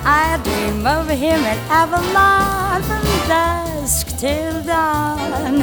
I 0.06 0.40
dream 0.46 0.88
of 0.88 1.10
him 1.10 1.42
in 1.54 1.60
Avalon 1.82 2.84
from 2.84 3.04
dusk 3.28 4.18
till 4.18 4.64
dawn. 4.64 5.62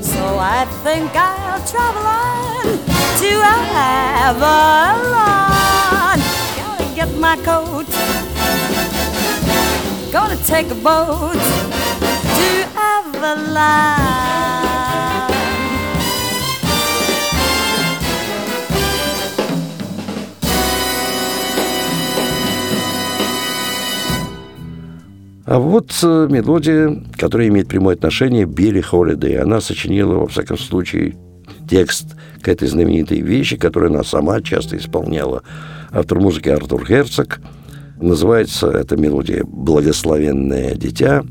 So 0.00 0.22
I 0.38 0.64
think 0.82 1.14
I'll 1.14 1.60
travel 1.72 2.06
on 2.06 2.64
to 3.20 3.32
Avalon. 4.32 5.00
Gotta 6.56 6.86
get 6.94 7.10
my 7.18 7.36
coat. 7.44 7.99
Gonna 10.12 10.36
take 10.44 10.68
a 10.72 10.74
boat 10.74 11.34
to 12.36 12.66
Avalon. 12.74 14.10
А 25.46 25.58
вот 25.58 25.92
э, 26.02 26.26
мелодия, 26.28 27.04
которая 27.16 27.46
имеет 27.46 27.68
прямое 27.68 27.94
отношение 27.94 28.46
Билли 28.46 28.80
Холидей. 28.80 29.38
Она 29.38 29.60
сочинила, 29.60 30.14
во 30.14 30.26
всяком 30.26 30.58
случае, 30.58 31.16
текст 31.68 32.16
к 32.42 32.48
этой 32.48 32.66
знаменитой 32.66 33.20
вещи, 33.20 33.56
которую 33.56 33.92
она 33.92 34.02
сама 34.02 34.40
часто 34.42 34.76
исполняла. 34.76 35.44
Автор 35.92 36.18
музыки 36.18 36.48
Артур 36.48 36.84
Герцог. 36.84 37.40
Называется 38.00 38.70
эта 38.70 38.96
мелодия 38.96 39.44
«Благословенное 39.44 40.74
дитя». 40.74 41.22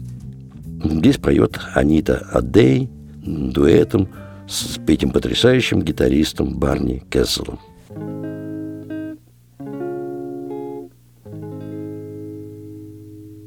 Здесь 0.83 1.17
поет 1.17 1.59
Анита 1.73 2.27
Адей 2.31 2.89
дуэтом 3.25 4.07
с 4.47 4.77
этим 4.87 5.09
потрясающим 5.09 5.81
гитаристом 5.81 6.59
Барни 6.59 7.03
Кесселом. 7.09 7.59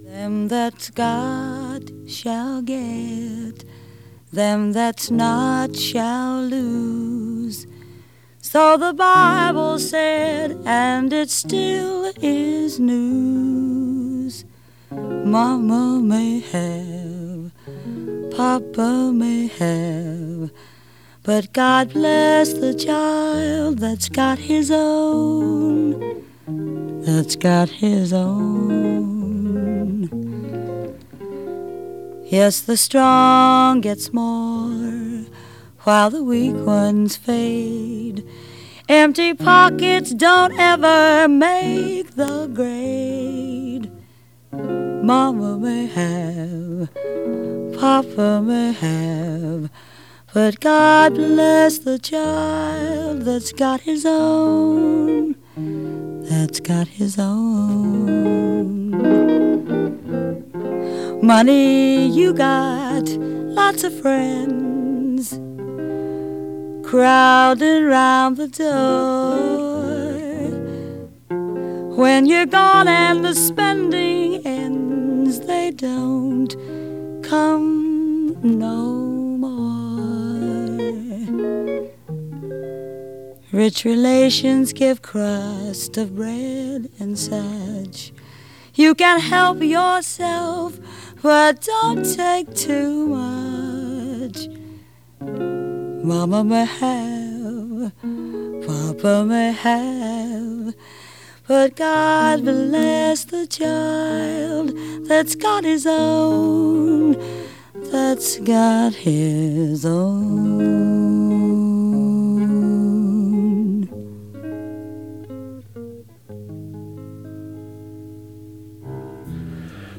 Them 0.05 0.49
that's 0.49 0.91
got 0.91 1.91
shall 2.07 2.63
get, 2.63 3.65
them 4.33 4.73
that's 4.73 5.11
not 5.11 5.77
shall 5.77 6.43
lose. 6.43 7.67
So 8.53 8.77
the 8.77 8.93
Bible 8.93 9.79
said, 9.79 10.59
and 10.67 11.11
it 11.11 11.31
still 11.31 12.13
is 12.21 12.79
news. 12.79 14.45
Mama 14.91 15.99
may 16.03 16.41
have, 16.41 17.51
Papa 18.37 19.11
may 19.15 19.47
have, 19.47 20.51
but 21.23 21.55
God 21.55 21.95
bless 21.95 22.53
the 22.53 22.75
child 22.75 23.79
that's 23.79 24.11
got 24.11 24.39
his 24.39 24.71
own, 24.71 26.23
that's 27.07 27.37
got 27.37 27.71
his 27.71 28.13
own. 28.13 28.51
Yes, 32.27 32.61
the 32.61 32.77
strong 32.77 33.81
gets 33.81 34.13
more 34.13 35.25
while 35.85 36.11
the 36.11 36.23
weak 36.23 36.55
ones 36.55 37.17
fade. 37.17 38.25
Empty 38.89 39.35
pockets 39.35 40.13
don't 40.15 40.53
ever 40.59 41.29
make 41.29 42.15
the 42.15 42.47
grade. 42.53 43.91
Mama 44.53 45.59
may 45.59 45.87
have, 45.87 46.89
Papa 47.79 48.41
may 48.43 48.73
have, 48.73 49.71
But 50.33 50.61
God 50.61 51.15
bless 51.15 51.79
the 51.79 51.99
child 51.99 53.23
that's 53.23 53.53
got 53.53 53.81
his 53.81 54.07
own, 54.07 55.35
that's 56.23 56.61
got 56.61 56.87
his 56.87 57.19
own. 57.19 58.93
Money 61.23 62.07
you 62.07 62.33
got, 62.33 63.09
lots 63.09 63.85
of 63.85 64.01
friends 64.01 65.39
crowded 66.93 67.85
around 67.85 68.37
the 68.37 68.49
door. 68.49 69.39
When 71.97 72.27
you're 72.27 72.45
gone 72.45 72.87
and 72.87 73.25
the 73.25 73.35
spending 73.35 74.47
ends, 74.47 75.41
they 75.41 75.71
don't 75.71 76.55
come 77.23 78.37
no 78.43 78.77
more. 79.47 79.73
Rich 83.53 83.87
relations 83.87 84.75
give 84.75 85.01
crust 85.01 85.97
of 85.97 86.15
bread 86.15 86.91
and 86.99 87.19
such. 87.19 88.13
You 88.75 88.95
can 88.95 89.19
help 89.19 89.63
yourself, 89.63 90.79
but 91.23 91.63
don't 91.63 92.05
take 92.05 92.55
too 92.55 93.07
much. 93.07 93.72
Mama 96.05 96.43
may 96.43 96.65
have, 96.65 97.93
Papa 98.67 99.25
may 99.25 99.53
have, 99.53 100.75
but 101.47 101.77
God 101.77 102.45
bless 102.45 103.25
the 103.25 103.47
child 103.47 104.77
that's 105.07 105.37
got 105.37 105.63
his 105.63 105.87
own, 105.87 107.17
that's 107.93 108.39
got 108.41 108.95
his 108.95 109.87
own. 109.87 111.03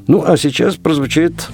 Ну, 0.05 0.21
а 0.25 0.35
сейчас 0.35 0.75
прозвучит 0.75 1.47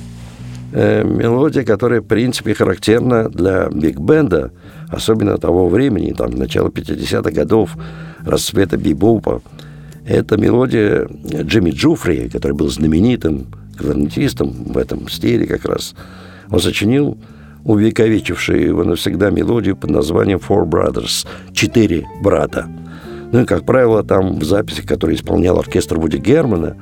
э, 0.72 1.04
мелодия, 1.04 1.64
которая, 1.64 2.02
в 2.02 2.06
принципе, 2.06 2.54
характерна 2.54 3.30
для 3.30 3.70
биг-бенда, 3.70 4.52
особенно 4.90 5.38
того 5.38 5.70
времени, 5.70 6.14
там, 6.14 6.32
начала 6.32 6.70
50-х 6.70 7.32
годов, 7.32 7.76
расцвета 8.26 8.78
бибопа. 8.78 9.42
Это 10.06 10.38
мелодия 10.38 11.08
Джимми 11.24 11.72
Джуфри, 11.72 12.30
который 12.30 12.54
был 12.54 12.70
знаменитым 12.70 13.48
кларнетистом 13.78 14.50
в 14.66 14.78
этом 14.78 15.08
стиле 15.10 15.46
как 15.46 15.66
раз. 15.66 15.96
Он 16.50 16.60
сочинил 16.60 17.18
увековечившую 17.64 18.66
его 18.66 18.84
навсегда 18.84 19.30
мелодию 19.30 19.76
под 19.76 19.92
названием 19.92 20.40
«Four 20.40 20.66
Brothers»– 20.66 21.28
«Четыре 21.54 22.06
брата». 22.22 22.68
Ну 23.32 23.42
и, 23.42 23.46
как 23.46 23.66
правило, 23.66 24.04
там 24.04 24.40
в 24.40 24.44
записях, 24.44 24.86
которые 24.86 25.18
исполнял 25.18 25.60
оркестр 25.60 26.00
Вуди 26.00 26.18
Германа, 26.18 26.78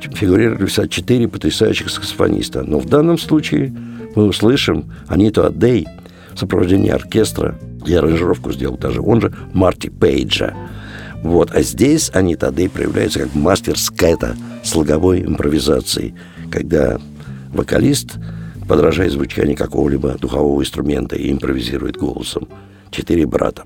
фигурировали 0.00 0.66
вся 0.66 0.88
четыре 0.88 1.28
потрясающих 1.28 1.90
саксофониста. 1.90 2.62
Но 2.62 2.78
в 2.78 2.86
данном 2.86 3.18
случае 3.18 3.74
мы 4.14 4.24
услышим 4.24 4.92
Аниту 5.08 5.44
Адей 5.44 5.86
в 6.32 6.38
сопровождении 6.38 6.90
оркестра. 6.90 7.58
И 7.86 7.94
аранжировку 7.94 8.52
сделал 8.52 8.76
даже 8.76 9.00
он 9.00 9.20
же 9.20 9.32
Марти 9.52 9.88
Пейджа. 9.88 10.54
Вот. 11.22 11.52
А 11.54 11.62
здесь 11.62 12.10
Анита 12.12 12.48
Адей 12.48 12.68
проявляется 12.68 13.20
как 13.20 13.34
мастер 13.34 13.78
скайта 13.78 14.36
слоговой 14.64 15.22
импровизации, 15.22 16.14
когда 16.50 16.98
вокалист 17.52 18.16
подражает 18.68 19.12
звучанию 19.12 19.56
какого-либо 19.56 20.18
духового 20.18 20.60
инструмента 20.60 21.16
и 21.16 21.30
импровизирует 21.30 21.96
голосом. 21.96 22.48
Четыре 22.90 23.26
брата. 23.26 23.64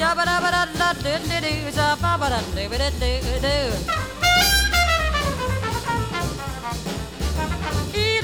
shabba 0.00 0.24
da 0.24 0.36
ba 0.40 0.50
da 0.50 0.62
da 0.80 0.88
do 0.94 1.12
do 1.28 1.36
do 1.44 1.70
shabba 1.76 2.10
ba 2.20 2.26
da 2.32 2.38
do 2.40 2.62
do 2.70 2.78
do 2.80 3.34
do. 3.44 3.56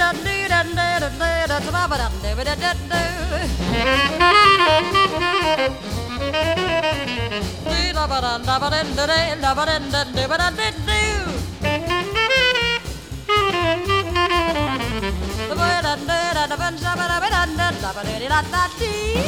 Da 0.00 0.08
dee 0.24 0.46
da 0.48 0.60
da 0.62 0.86
da 1.00 1.08
da 1.20 1.30
da 1.50 1.56
shabba 1.64 1.82
ba 1.90 1.96
da 1.96 2.08
da 2.48 2.54
da 2.62 2.72
do. 2.90 3.02
Dee 7.68 7.92
da 7.96 8.04
ba 8.10 8.18
da 8.24 8.58
ba 8.62 8.68
da 8.70 8.80
da 8.96 9.04
da 9.42 9.50
ba 9.58 9.64
da 9.68 9.76
da 9.92 10.00
do 10.16 10.22
ba 10.30 10.36
da 10.40 10.48
do 10.58 10.68
do. 10.86 11.00
Da 15.48 15.54
da 15.56 15.94
da 15.96 16.18
da 16.36 16.46
da 16.46 16.46
da 16.46 16.56
ba 16.56 16.68
da 16.70 17.42
da 17.58 17.68
da 17.82 17.90
ba 17.96 18.02
da 18.04 18.14
da 18.32 18.40
da 18.52 18.62
dee. 18.78 19.26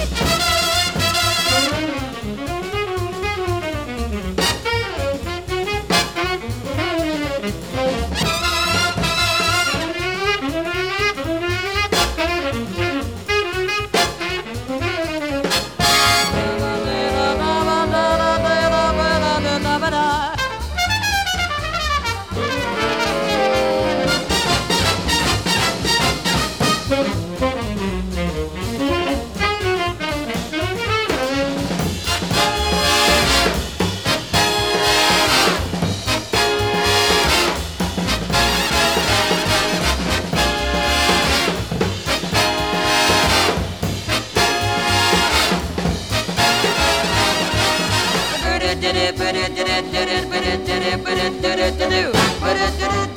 Do 51.09 51.15
do 51.15 51.41
do 51.41 51.71
do 51.71 51.89
do 51.89 53.03
do. 53.03 53.08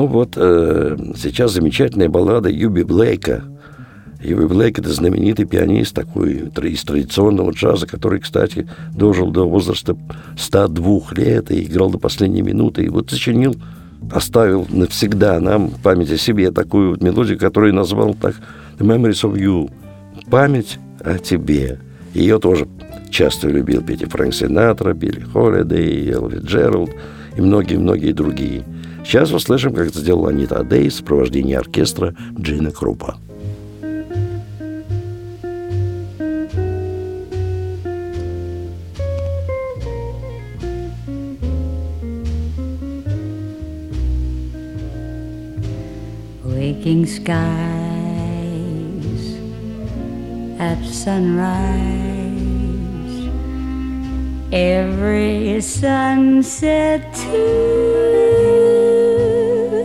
Ну 0.00 0.06
вот, 0.06 0.32
э, 0.34 0.96
сейчас 1.14 1.52
замечательная 1.52 2.08
баллада 2.08 2.48
Юби 2.48 2.84
Блейка. 2.84 3.44
Юби 4.22 4.46
Блейк– 4.46 4.78
это 4.78 4.88
знаменитый 4.90 5.44
пианист 5.44 5.94
такой 5.94 6.50
из 6.62 6.82
традиционного 6.84 7.50
джаза, 7.50 7.86
который, 7.86 8.18
кстати, 8.18 8.66
дожил 8.96 9.30
до 9.30 9.46
возраста 9.46 9.98
102 10.38 11.00
лет 11.18 11.50
и 11.50 11.64
играл 11.64 11.90
до 11.90 11.98
последней 11.98 12.40
минуты. 12.40 12.84
И 12.84 12.88
вот 12.88 13.10
сочинил, 13.10 13.54
оставил 14.10 14.66
навсегда 14.70 15.38
нам 15.38 15.68
в 15.68 15.82
память 15.82 16.10
о 16.10 16.16
себе 16.16 16.50
такую 16.50 16.92
вот 16.92 17.02
мелодию, 17.02 17.38
которую 17.38 17.74
назвал 17.74 18.14
так 18.14 18.36
«The 18.78 18.86
Memories 18.86 19.30
of 19.30 19.34
You»– 19.34 19.70
«Память 20.30 20.78
о 21.04 21.18
тебе». 21.18 21.78
Ее 22.14 22.38
тоже 22.38 22.66
часто 23.10 23.48
любил 23.48 23.82
петь 23.82 24.00
и 24.00 24.06
Фрэнк 24.06 24.32
Синатра, 24.32 24.94
Билли 24.94 25.20
Холидей, 25.20 26.10
Элви 26.10 26.38
Джеральд 26.38 26.88
и 27.36 27.42
многие-многие 27.42 28.12
другие– 28.12 28.64
Сейчас 29.10 29.32
услышим, 29.32 29.72
как 29.74 29.88
это 29.88 29.98
сделала 29.98 30.30
Анита 30.30 30.60
Адей 30.60 30.88
в 30.88 30.94
сопровождении 30.94 31.56
оркестра 31.56 32.14
Джина 32.38 32.70
Крупа. 32.70 33.16
Waking 46.44 47.04
skies 47.04 47.34
at 50.60 50.78
sunrise, 50.84 51.48
every 54.52 55.60
sunset 55.60 57.12
too. 57.12 58.89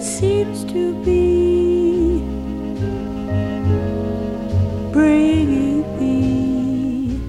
Seems 0.01 0.65
to 0.65 0.93
be 1.03 2.19
bringing 4.91 5.84
me 5.99 7.19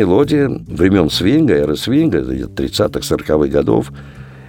мелодия 0.06 0.48
времен 0.48 1.10
свинга, 1.10 1.54
эры 1.54 1.76
свинга, 1.76 2.20
30-х, 2.20 3.00
40-х 3.00 3.48
годов. 3.48 3.92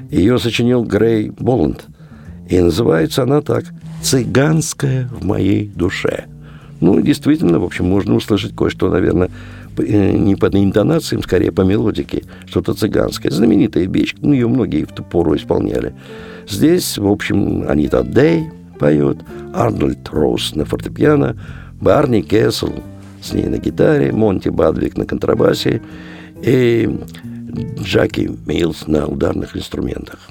Ее 0.10 0.40
сочинил 0.40 0.84
Грей 0.84 1.32
Боланд. 1.32 1.86
И 2.50 2.60
называется 2.60 3.24
она 3.24 3.42
так 3.42 3.66
«Цыганская 4.02 5.10
в 5.12 5.26
моей 5.26 5.68
душе». 5.68 6.26
Ну, 6.80 7.02
действительно, 7.02 7.60
в 7.60 7.64
общем, 7.64 7.86
можно 7.86 8.16
услышать 8.16 8.56
кое-что, 8.56 8.90
наверное, 8.90 9.30
э, 9.78 10.12
не 10.12 10.36
по 10.36 10.46
интонациям, 10.46 11.24
скорее 11.24 11.52
по 11.52 11.62
мелодике, 11.62 12.24
что-то 12.46 12.74
цыганское. 12.74 13.32
Знаменитая 13.32 13.88
вещь, 13.88 14.16
ну, 14.22 14.34
ее 14.34 14.48
многие 14.48 14.86
в 14.86 14.92
ту 14.92 15.04
пору 15.04 15.36
исполняли. 15.36 15.96
Здесь, 16.48 16.98
в 16.98 17.08
общем, 17.08 17.66
Анита 17.68 18.04
Дэй 18.04 18.52
поет, 18.80 19.18
Арнольд 19.54 20.08
Роуз 20.10 20.56
на 20.56 20.66
фортепиано, 20.66 21.36
Барни 21.82 22.22
Кессел 22.22 22.74
с 23.28 23.34
ней 23.34 23.46
на 23.46 23.58
гитаре, 23.58 24.12
Монти 24.12 24.50
Бадвик 24.50 24.98
на 24.98 25.06
контрабасе 25.06 25.82
и 26.42 26.90
Джаки 27.82 28.30
Милс 28.46 28.88
на 28.88 29.08
ударных 29.08 29.56
инструментах. 29.56 30.30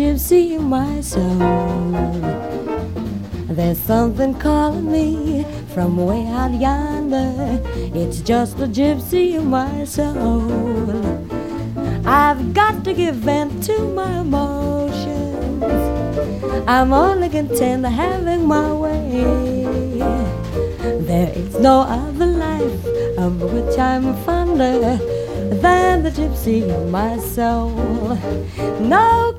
Gypsy 0.00 0.52
in 0.52 0.64
my 0.64 1.02
soul. 1.02 1.36
There's 3.48 3.78
something 3.78 4.32
calling 4.32 4.90
me 4.90 5.44
from 5.74 5.98
way 5.98 6.26
out 6.26 6.54
yonder. 6.58 7.60
It's 7.94 8.22
just 8.22 8.56
the 8.56 8.64
gypsy 8.66 9.34
in 9.34 9.48
my 9.48 9.84
soul. 9.84 10.96
I've 12.06 12.54
got 12.54 12.82
to 12.84 12.94
give 12.94 13.16
vent 13.16 13.62
to 13.64 13.78
my 13.92 14.20
emotions. 14.20 15.64
I'm 16.66 16.94
only 16.94 17.28
content 17.28 17.84
having 17.84 18.46
my 18.46 18.72
way. 18.72 19.24
There 21.10 21.30
is 21.36 21.60
no 21.60 21.82
other 21.82 22.30
life 22.48 22.84
of 23.18 23.32
which 23.52 23.78
I'm 23.78 24.16
fonder 24.24 24.96
than 25.60 26.04
the 26.04 26.10
gypsy 26.10 26.62
in 26.62 26.90
my 26.90 27.18
soul. 27.18 28.16
No 28.80 29.29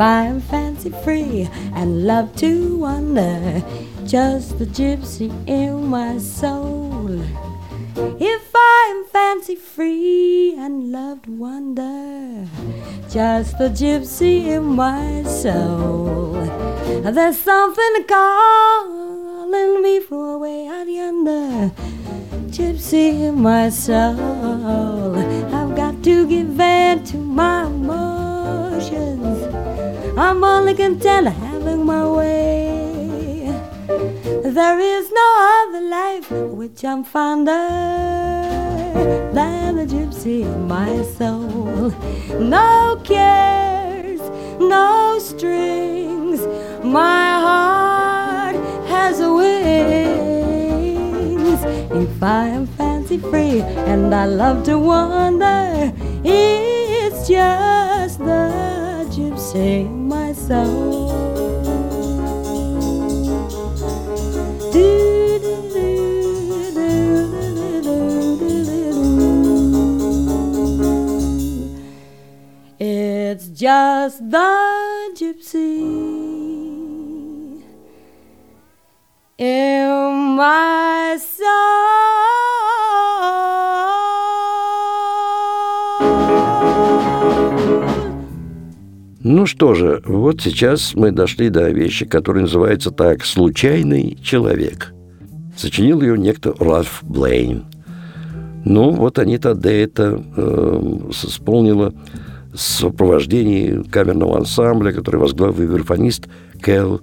I'm 0.00 0.40
fancy 0.40 0.90
free 1.04 1.48
and 1.74 2.06
love 2.06 2.34
to 2.36 2.78
wander, 2.78 3.62
just 4.06 4.58
the 4.58 4.66
gypsy 4.66 5.30
in 5.46 5.86
my 5.88 6.18
soul. 6.18 7.22
If 7.96 8.52
I'm 8.54 9.04
fancy 9.06 9.56
free 9.56 10.54
and 10.56 10.90
loved 10.90 11.26
wonder, 11.26 12.46
just 13.10 13.58
the 13.58 13.68
gypsy 13.68 14.46
in 14.46 14.64
my 14.64 15.22
soul. 15.24 16.32
There's 17.02 17.38
something 17.38 18.04
calling 18.08 19.82
me 19.82 20.00
from 20.00 20.40
way 20.40 20.68
out 20.68 20.88
yonder, 20.88 21.70
gypsy 22.48 23.28
in 23.28 23.42
my 23.42 23.68
soul. 23.68 25.16
I've 25.54 25.76
got 25.76 26.02
to 26.04 26.26
give 26.26 26.46
vent 26.48 27.06
to 27.08 27.18
my 27.18 27.66
emotions. 27.66 29.41
I'm 30.16 30.44
only 30.44 30.74
content 30.74 31.28
having 31.28 31.86
my 31.86 32.06
way. 32.06 33.50
There 34.44 34.78
is 34.78 35.10
no 35.10 35.64
other 35.64 35.80
life 35.80 36.30
which 36.30 36.84
I'm 36.84 37.02
fonder 37.02 37.52
than 39.32 39.76
the 39.76 39.86
gypsy 39.86 40.42
in 40.42 40.68
my 40.68 41.02
soul. 41.02 41.94
No 42.38 43.00
cares, 43.04 44.20
no 44.60 45.18
strings. 45.18 46.40
My 46.84 47.40
heart 47.46 48.56
has 48.88 49.18
wings. 49.18 49.62
If 51.90 52.22
I 52.22 52.48
am 52.48 52.66
fancy 52.66 53.16
free 53.16 53.62
and 53.62 54.14
I 54.14 54.26
love 54.26 54.62
to 54.64 54.78
wander, 54.78 55.90
it's 56.22 57.26
just 57.26 58.18
the 58.18 59.06
gypsy. 59.10 60.01
It's 72.84 73.46
just 73.48 74.18
the 74.30 75.12
gypsy 75.14 75.78
in 79.38 80.36
my 80.36 81.16
Ну 89.24 89.46
что 89.46 89.74
же, 89.74 90.02
вот 90.04 90.40
сейчас 90.40 90.94
мы 90.94 91.12
дошли 91.12 91.48
до 91.48 91.70
вещи, 91.70 92.04
которая 92.06 92.42
называется 92.42 92.90
так 92.90 93.24
«Случайный 93.24 94.18
человек». 94.20 94.92
Сочинил 95.56 96.02
ее 96.02 96.18
некто 96.18 96.54
Ральф 96.58 97.04
Блейн. 97.04 97.66
Ну, 98.64 98.90
вот 98.90 99.20
Анита 99.20 99.54
Дэй 99.54 99.84
это 99.84 100.20
э, 100.36 101.08
исполнила 101.10 101.94
в 102.52 102.58
сопровождении 102.58 103.84
камерного 103.84 104.38
ансамбля, 104.38 104.92
который 104.92 105.20
возглавил 105.20 105.54
вибрафонист 105.54 106.26
Кэл 106.60 107.00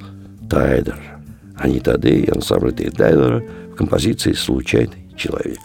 Тайдер. 0.50 1.00
Анита 1.58 1.98
Дэй 1.98 2.24
и 2.24 2.32
ансамбль 2.32 2.74
Тайдера 2.74 3.44
в 3.72 3.76
композиции 3.76 4.34
«Случайный 4.34 5.08
человек». 5.16 5.60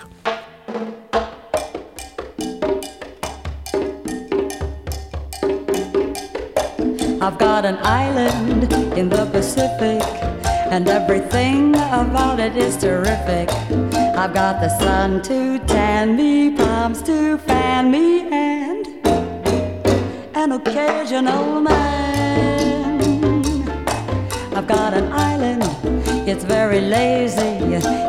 I've 7.24 7.38
got 7.38 7.64
an 7.64 7.78
island 7.80 8.70
in 8.98 9.08
the 9.08 9.24
Pacific, 9.24 10.02
and 10.70 10.86
everything 10.86 11.74
about 11.74 12.38
it 12.38 12.54
is 12.54 12.76
terrific. 12.76 13.48
I've 14.14 14.34
got 14.34 14.60
the 14.60 14.68
sun 14.78 15.22
to 15.22 15.58
tan 15.60 16.16
me, 16.16 16.50
palms 16.50 17.00
to 17.04 17.38
fan 17.38 17.90
me, 17.90 18.28
and 18.30 18.86
an 20.34 20.52
occasional 20.52 21.62
man. 21.62 23.00
I've 24.54 24.66
got 24.66 24.92
an 24.92 25.10
island, 25.10 25.62
it's 26.28 26.44
very 26.44 26.82
lazy. 26.82 27.56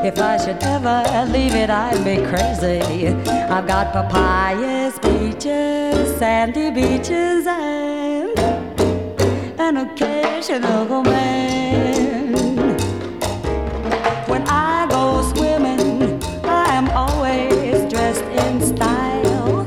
If 0.10 0.20
I 0.20 0.36
should 0.36 0.62
ever 0.62 1.32
leave 1.32 1.56
it, 1.56 1.70
I'd 1.70 2.04
be 2.04 2.18
crazy. 2.18 3.08
I've 3.30 3.66
got 3.66 3.94
papayas, 3.94 5.00
peaches, 5.00 6.18
sandy 6.18 6.70
beaches, 6.70 7.48
and 7.48 8.55
an 9.78 9.90
occasional 9.90 11.04
man. 11.04 12.34
When 14.28 14.44
I 14.48 14.88
go 14.90 15.22
swimming, 15.34 16.24
I 16.46 16.76
am 16.76 16.90
always 16.92 17.92
dressed 17.92 18.24
in 18.24 18.62
style. 18.62 19.66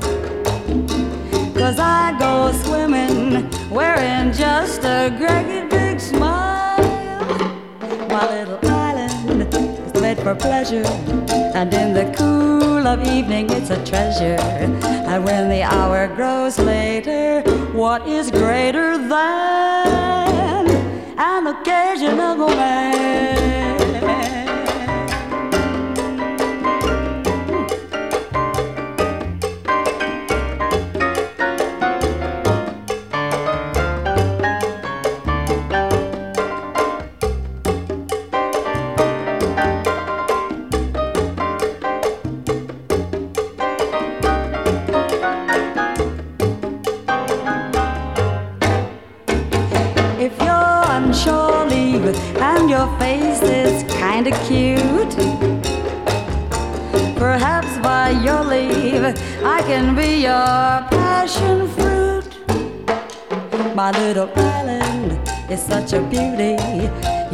Cause 1.55 1.79
I 1.79 2.17
go 2.19 2.53
swimming 2.63 3.51
wearing 3.71 4.33
just 4.33 4.81
a 4.85 5.15
great 5.19 5.69
big 5.69 6.01
smile. 6.01 6.79
My 8.09 8.25
little 8.31 8.59
island 8.71 9.55
is 9.55 10.01
made 10.01 10.19
for 10.19 10.35
pleasure, 10.35 10.87
and 11.55 11.73
in 11.75 11.93
the 11.93 12.15
cool 12.17 12.87
of 12.87 13.07
evening 13.07 13.51
it's 13.51 13.71
a 13.71 13.85
treasure. 13.85 14.39
And 14.41 15.25
when 15.25 15.49
the 15.51 15.63
hour 15.63 16.09
grows 16.09 16.59
later, 16.59 17.43
what 17.73 18.07
is 18.09 18.31
greater 18.31 18.97
than 18.97 19.68
an 21.19 21.47
occasional 21.47 22.49
man? 22.49 23.88
My 63.89 63.99
little 64.01 64.29
island. 64.37 65.19
Is 65.49 65.63
such 65.63 65.95
a 65.95 66.03
beauty, 66.03 66.59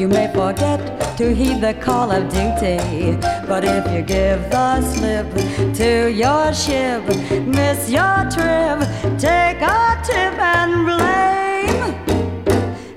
you 0.00 0.06
may 0.06 0.32
forget 0.32 0.78
to 1.18 1.34
heed 1.34 1.60
the 1.60 1.74
call 1.74 2.12
of 2.12 2.28
duty. 2.28 3.18
But 3.48 3.64
if 3.64 3.84
you 3.92 4.02
give 4.02 4.38
the 4.50 4.80
slip 4.80 5.26
to 5.74 6.12
your 6.12 6.54
ship, 6.54 7.02
miss 7.44 7.90
your 7.90 8.30
trip, 8.30 8.78
take 9.18 9.62
a 9.62 10.00
tip 10.06 10.38
and 10.54 10.72
blame. 10.86 11.92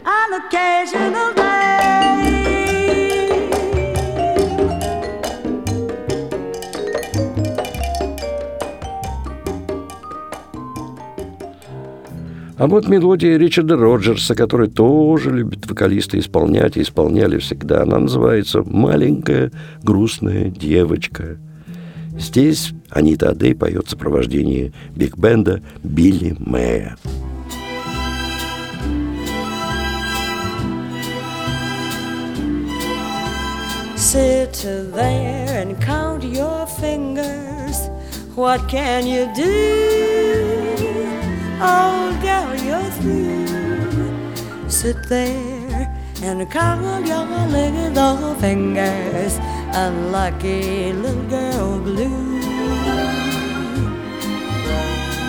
An 0.06 0.34
occasional 0.40 1.37
А 12.58 12.66
вот 12.66 12.88
мелодия 12.88 13.38
Ричарда 13.38 13.78
Роджерса, 13.78 14.34
который 14.34 14.68
тоже 14.68 15.30
любит 15.30 15.70
вокалисты 15.70 16.18
исполнять 16.18 16.76
и 16.76 16.82
исполняли 16.82 17.38
всегда. 17.38 17.84
Она 17.84 18.00
называется 18.00 18.64
«Маленькая 18.66 19.52
грустная 19.84 20.50
девочка». 20.50 21.38
Здесь 22.18 22.74
Анита 22.90 23.30
Адей 23.30 23.54
поет 23.54 23.86
в 23.86 23.90
сопровождении 23.92 24.74
биг-бенда 24.96 25.62
Билли 25.84 26.36
Мэя. 26.40 26.98
Sit 33.96 34.66
there 34.96 35.48
and 35.62 35.80
count 35.80 36.24
your 36.24 36.66
fingers. 36.66 37.90
What 38.36 38.68
can 38.68 39.06
you 39.06 39.28
do? 39.36 40.17
Oh, 41.60 42.16
girl, 42.22 42.56
you're 42.56 42.92
through. 43.02 44.70
Sit 44.70 45.10
there 45.10 45.92
and 46.22 46.50
count 46.52 47.08
your 47.08 47.26
little 47.26 48.36
fingers. 48.36 49.40
Unlucky 49.74 50.94
little 50.94 51.24
girl 51.24 51.80
blue. 51.80 52.42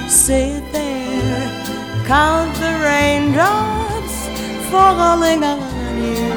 Sit 0.09 0.70
there, 0.70 2.05
count 2.07 2.55
the 2.57 2.79
raindrops 2.85 4.29
falling 4.70 5.43
on 5.43 6.03
you. 6.03 6.33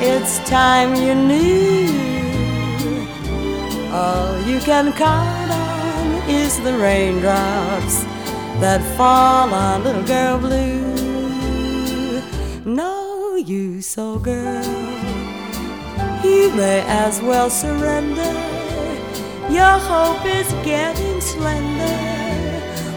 It's 0.00 0.38
time 0.48 0.94
you 0.94 1.14
knew 1.14 1.88
all 3.92 4.40
you 4.42 4.60
can 4.60 4.92
count 4.92 5.50
on 5.50 6.30
is 6.30 6.60
the 6.60 6.76
raindrops 6.78 8.04
that 8.60 8.82
fall 8.96 9.54
on 9.54 9.84
little 9.84 10.02
girl 10.02 10.38
blue. 10.38 12.20
No 12.64 13.36
use, 13.36 13.96
oh 13.96 14.18
girl, 14.18 14.64
you 16.24 16.50
may 16.56 16.82
as 16.86 17.22
well 17.22 17.50
surrender. 17.50 18.34
Your 19.48 19.78
hope 19.90 20.26
is 20.26 20.52
getting 20.64 21.20
slender. 21.20 22.08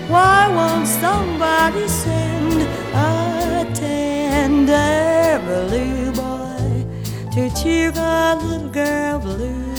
Why 0.09 0.47
won't 0.49 0.87
somebody 0.87 1.87
send 1.87 2.63
a 2.93 3.65
tender 3.73 5.39
blue 5.45 6.11
boy 6.11 6.85
to 7.33 7.49
cheer 7.61 7.93
a 7.95 8.35
little 8.35 8.69
girl 8.69 9.19
blue? 9.19 9.70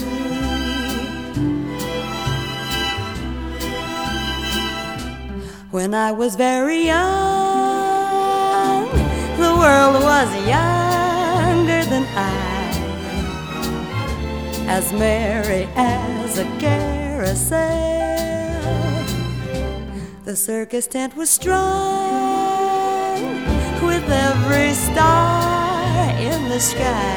When 5.73 5.93
I 5.95 6.13
was 6.13 6.37
very 6.37 6.85
young, 6.85 8.91
the 9.39 9.57
world 9.57 10.05
was 10.05 10.29
younger 10.47 11.83
than 11.89 12.05
I, 12.15 12.77
as 14.69 14.93
merry 14.93 15.67
as 15.75 16.37
a 16.37 16.45
carousel. 16.61 17.57
The 20.27 20.37
circus 20.37 20.87
tent 20.87 21.17
was 21.17 21.31
strung 21.31 21.63
with 23.81 24.07
every 24.11 24.75
star 24.75 26.11
in 26.21 26.51
the 26.51 26.61
sky. 26.61 27.17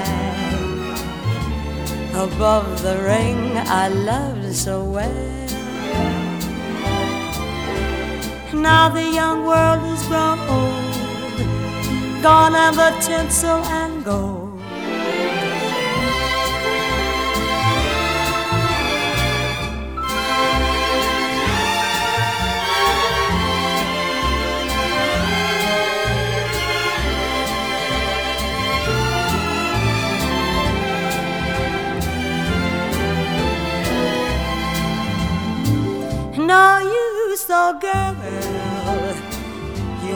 Above 2.13 2.81
the 2.83 3.03
ring 3.03 3.57
I 3.67 3.89
loved 3.89 4.55
so 4.55 4.85
well. 4.85 5.34
Now 8.61 8.89
the 8.89 9.03
young 9.03 9.45
world 9.45 9.81
has 9.81 10.07
grown 10.07 10.39
old, 10.49 12.23
gone 12.23 12.55
are 12.55 12.71
the 12.71 12.91
tinsel 13.01 13.63
and 13.65 14.03
gold. 14.03 14.44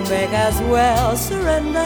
Make 0.10 0.34
as 0.34 0.60
well 0.62 1.16
surrender. 1.16 1.86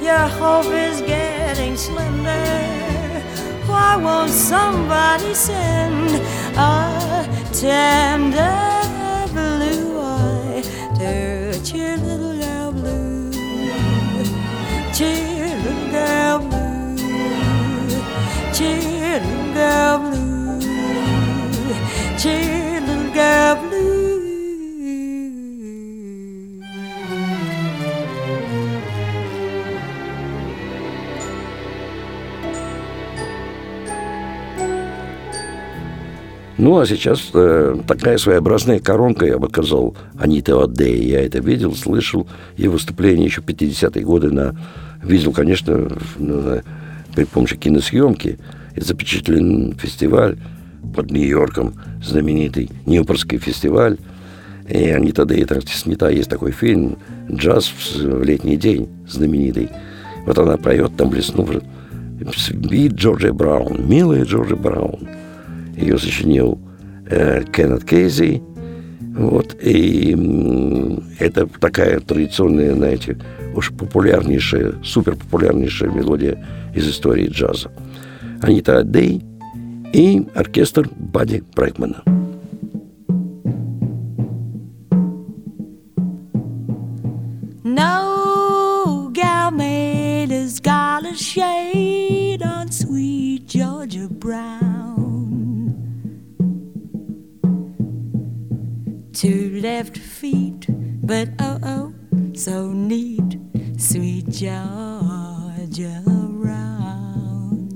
Your 0.00 0.28
hope 0.38 0.66
is 0.66 1.00
getting 1.00 1.76
slender. 1.76 3.22
Why 3.66 3.96
won't 3.96 4.30
somebody 4.30 5.34
send 5.34 6.10
a 6.56 7.26
tender 7.52 8.56
blue 9.32 10.00
eye 10.00 10.62
to 10.98 11.60
cheer 11.64 11.96
little 11.96 12.36
girl 12.40 12.72
blue? 12.72 13.32
Cheer 14.94 15.56
little 15.64 15.90
girl 15.90 16.38
blue. 16.38 16.96
Cheer 18.54 19.18
little 19.26 19.54
girl 19.54 19.98
blue. 19.98 20.60
Cheer 22.16 22.80
little 22.80 23.12
girl 23.12 23.56
blue. 23.56 23.71
Ну, 36.62 36.78
а 36.78 36.86
сейчас 36.86 37.30
э, 37.34 37.76
такая 37.88 38.18
своеобразная 38.18 38.78
коронка, 38.78 39.26
я 39.26 39.36
бы 39.36 39.48
сказал, 39.48 39.96
Анита 40.16 40.62
Адей. 40.62 41.02
Я 41.08 41.26
это 41.26 41.40
видел, 41.40 41.74
слышал, 41.74 42.28
и 42.56 42.68
выступление 42.68 43.24
еще 43.24 43.40
50-е 43.40 44.04
годы 44.04 44.30
на... 44.30 44.54
Видел, 45.02 45.32
конечно, 45.32 45.90
на, 46.18 46.62
при 47.16 47.24
помощи 47.24 47.56
киносъемки. 47.56 48.38
И 48.76 48.80
запечатлен 48.80 49.74
фестиваль 49.76 50.38
под 50.94 51.10
Нью-Йорком, 51.10 51.74
знаменитый 52.00 52.70
Ньюпорский 52.86 53.38
фестиваль. 53.38 53.98
И 54.68 54.88
Анита 54.88 55.24
Дей, 55.24 55.42
это 55.42 55.60
снята, 55.66 56.10
есть 56.10 56.30
такой 56.30 56.52
фильм 56.52 56.96
«Джаз 57.28 57.72
в 57.96 58.22
летний 58.22 58.56
день» 58.56 58.88
знаменитый. 59.08 59.68
Вот 60.26 60.38
она 60.38 60.56
поет, 60.58 60.96
там 60.96 61.10
блеснув, 61.10 61.50
вид 61.50 62.92
Джорджи 62.92 63.32
Браун, 63.32 63.84
милая 63.88 64.24
Джорджи 64.24 64.54
Браун– 64.54 65.08
ее 65.76 65.98
сочинил 65.98 66.58
э, 67.06 67.44
Кеннет 67.52 67.84
Кейзи. 67.84 68.42
Вот, 69.14 69.56
и 69.60 70.16
это 71.18 71.46
такая 71.46 72.00
традиционная, 72.00 72.74
знаете, 72.74 73.18
уж 73.54 73.70
популярнейшая, 73.72 74.74
супер 74.82 75.16
популярнейшая 75.16 75.90
мелодия 75.90 76.42
из 76.74 76.88
истории 76.88 77.28
джаза. 77.28 77.70
Анита 78.40 78.82
Дей 78.82 79.22
и 79.92 80.26
оркестр 80.34 80.88
Бадди 80.96 81.44
Брайкмана. 81.54 82.02
No 87.64 88.11
Two 99.22 99.60
left 99.60 99.96
feet, 99.98 100.66
but 100.68 101.28
oh 101.38 101.60
oh, 101.62 101.94
so 102.34 102.72
neat, 102.72 103.38
sweet 103.78 104.28
Georgia 104.28 106.02
Brown. 106.04 107.68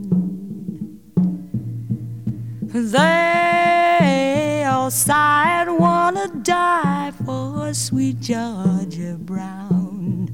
They 2.74 4.64
all 4.68 4.90
sighed, 4.90 5.68
wanna 5.68 6.26
die 6.42 7.12
for 7.24 7.72
sweet 7.72 8.18
Georgia 8.18 9.16
Brown. 9.16 10.28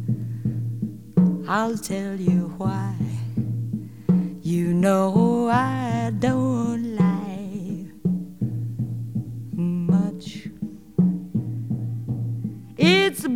I'll 1.47 1.77
tell 1.77 2.17
you 2.17 2.55
why. 2.57 2.97
You 4.41 4.73
know 4.73 5.51
I 5.51 6.11
don't 6.19 6.72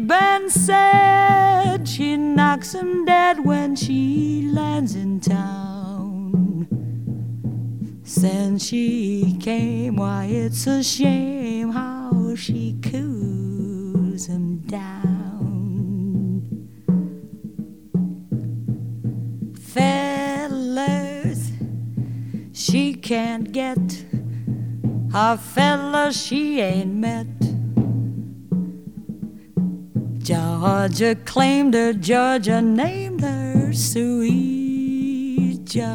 Been 0.06 0.48
said 0.50 1.88
she 1.88 2.16
knocks 2.16 2.72
him 2.72 3.04
dead 3.04 3.44
when 3.44 3.74
she 3.74 4.48
lands 4.52 4.94
in 4.94 5.18
town. 5.18 6.68
Since 8.04 8.66
she 8.66 9.36
came, 9.40 9.96
why, 9.96 10.26
it's 10.26 10.64
a 10.68 10.84
shame 10.84 11.70
how 11.70 12.36
she 12.36 12.78
cools 12.82 14.26
him 14.26 14.58
down. 14.58 16.44
Fellas, 19.58 21.50
she 22.52 22.94
can't 22.94 23.50
get 23.50 24.04
a 25.12 25.36
fella 25.36 26.12
she 26.12 26.60
ain't 26.60 26.94
met. 26.94 27.35
Georgia 30.26 31.14
claimed 31.24 31.74
her, 31.74 31.92
Georgia 31.92 32.60
named 32.60 33.20
her 33.20 33.72
sweet 33.72 35.64
Georgia 35.64 35.86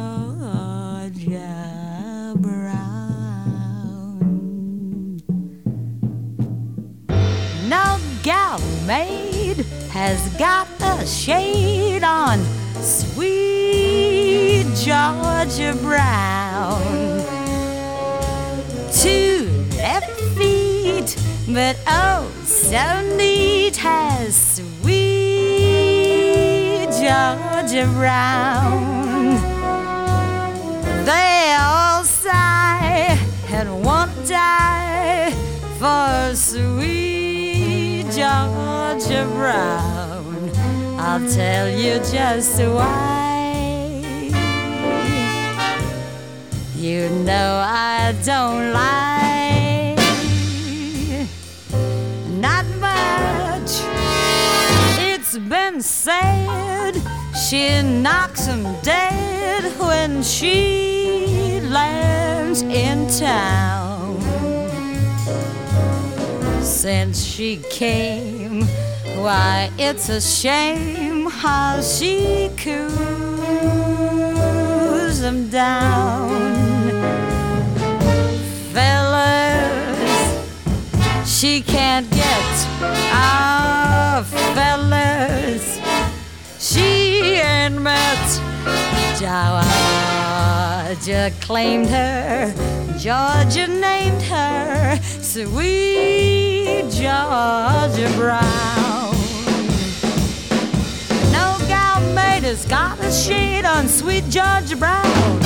Brown. 2.38 2.80
No 7.68 7.98
gal 8.22 8.58
maid 8.86 9.66
has 9.90 10.26
got 10.38 10.66
a 10.80 11.06
shade 11.06 12.02
on 12.02 12.42
sweet 12.80 14.64
Georgia 14.76 15.76
Brown. 15.82 16.80
Two 18.94 19.50
left 19.76 20.18
feet, 20.38 21.18
but 21.48 21.76
oh, 21.88 22.30
so 22.44 23.16
neat 23.16 23.76
has 23.76 24.56
sweet 24.56 25.72
Georgia 26.86 27.86
Brown. 27.94 29.34
They 31.04 31.56
all 31.58 32.04
sigh 32.04 33.18
and 33.48 33.84
won't 33.84 34.14
die 34.28 35.32
for 35.78 36.36
sweet 36.36 38.04
Georgia 38.04 39.26
Brown. 39.34 40.50
I'll 40.98 41.28
tell 41.28 41.68
you 41.68 41.98
just 42.12 42.60
why. 42.60 43.32
You 46.76 47.08
know 47.10 47.62
I 47.64 48.14
don't 48.24 48.72
lie. 48.72 49.21
Said 55.82 56.94
she 57.34 57.82
knocks 57.82 58.46
'em 58.46 58.62
dead 58.82 59.64
when 59.80 60.22
she 60.22 61.60
lands 61.60 62.62
in 62.62 63.08
town. 63.08 64.20
Since 66.62 67.24
she 67.24 67.56
came, 67.68 68.62
why, 69.16 69.72
it's 69.76 70.08
a 70.08 70.20
shame 70.20 71.26
how 71.26 71.80
she 71.80 72.48
coos 72.56 72.78
them 75.20 75.48
down. 75.48 76.61
She 81.42 81.60
can't 81.60 82.08
get 82.12 82.66
our 83.12 84.22
fellas. 84.22 85.80
She 86.60 87.34
ain't 87.34 87.82
met 87.82 88.40
Georgia 90.94 91.32
claimed 91.40 91.88
her, 91.88 92.54
Georgia 92.96 93.66
named 93.66 94.22
her, 94.22 95.00
sweet 95.02 96.84
Georgia 96.92 98.08
Brown. 98.16 99.16
No 101.32 101.58
gal 101.66 102.00
made 102.14 102.44
us 102.44 102.64
got 102.66 103.00
a 103.00 103.10
shade 103.10 103.64
on 103.64 103.88
sweet 103.88 104.28
Georgia 104.28 104.76
Brown. 104.76 105.40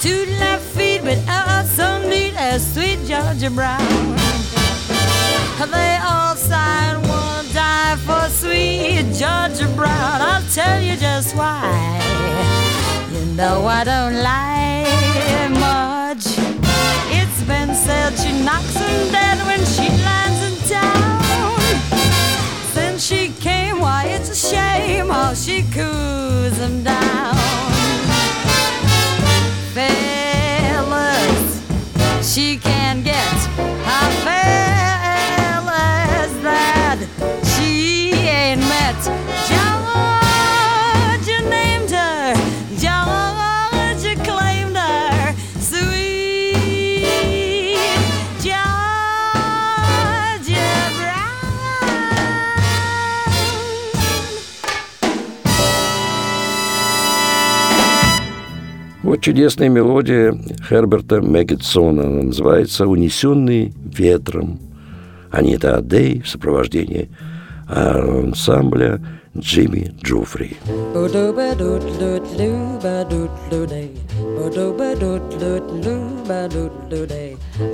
Two 0.00 0.24
left 0.38 0.62
feet, 0.76 1.02
but 1.02 1.18
us 1.26 1.68
so 1.74 1.98
neat 2.08 2.34
as 2.36 2.62
sweet 2.72 3.04
Georgia 3.08 3.50
Brown. 3.50 4.25
They 5.58 5.96
all 5.96 6.36
sign 6.36 7.00
one 7.08 7.46
die 7.52 7.96
for 8.04 8.28
sweet 8.28 9.04
Georgia 9.14 9.66
Brown. 9.74 10.20
I'll 10.20 10.42
tell 10.52 10.80
you 10.80 10.96
just 10.96 11.34
why. 11.34 11.98
You 13.10 13.24
know 13.34 13.66
I 13.66 13.82
don't 13.82 14.22
lie 14.22 14.84
much. 15.48 16.26
It's 17.08 17.42
been 17.44 17.74
said 17.74 18.10
she 18.18 18.32
knocks 18.44 18.74
them 18.74 19.10
dead 19.10 19.38
when 19.46 19.64
she 19.64 19.88
lands 20.04 20.40
in 20.48 20.56
town. 20.68 21.58
Since 22.74 23.06
she 23.06 23.32
came, 23.40 23.80
why 23.80 24.04
it's 24.08 24.28
a 24.30 24.36
shame 24.36 25.08
how 25.08 25.32
she 25.32 25.62
coos 25.62 26.58
them 26.58 26.82
down. 26.84 27.34
Fellas, 29.74 31.48
she 32.22 32.58
can 32.58 33.02
get 33.02 33.36
Вот 59.02 59.20
чудесная 59.20 59.68
мелодия 59.68 60.34
Херберта 60.68 61.20
Меггетсона. 61.20 62.02
Она 62.02 62.22
называется 62.24 62.86
«Унесенный 62.86 63.72
ветром». 63.84 64.58
Анита 65.30 65.76
Адей 65.76 66.22
в 66.22 66.28
сопровождении 66.28 67.08
ансамбля 67.68 69.00
Джимми 69.36 69.94
Джуфри. 70.02 70.56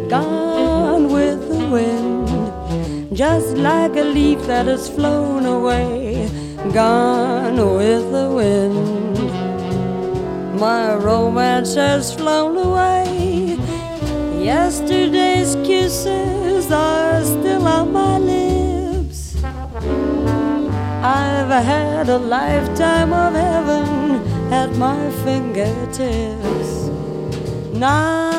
Gone 0.08 1.08
with 1.08 1.48
the 1.48 1.58
wind, 1.70 2.28
just 3.12 3.56
like 3.58 3.96
a 3.96 4.04
leaf 4.04 4.46
that 4.46 4.66
has 4.66 4.88
flown 4.88 5.46
away. 5.46 6.28
Gone 6.72 7.56
with 7.76 8.10
the 8.12 8.28
wind, 8.30 9.21
my 10.62 10.94
romance 10.94 11.74
has 11.74 12.14
flown 12.14 12.56
away. 12.56 13.58
Yesterday's 14.38 15.56
kisses 15.66 16.70
are 16.70 17.20
still 17.24 17.66
on 17.66 17.92
my 17.92 18.16
lips. 18.18 19.42
I've 21.02 21.50
had 21.72 22.08
a 22.08 22.16
lifetime 22.16 23.12
of 23.12 23.34
heaven 23.34 23.82
at 24.52 24.70
my 24.76 25.10
fingertips. 25.24 26.70
Now 27.74 28.30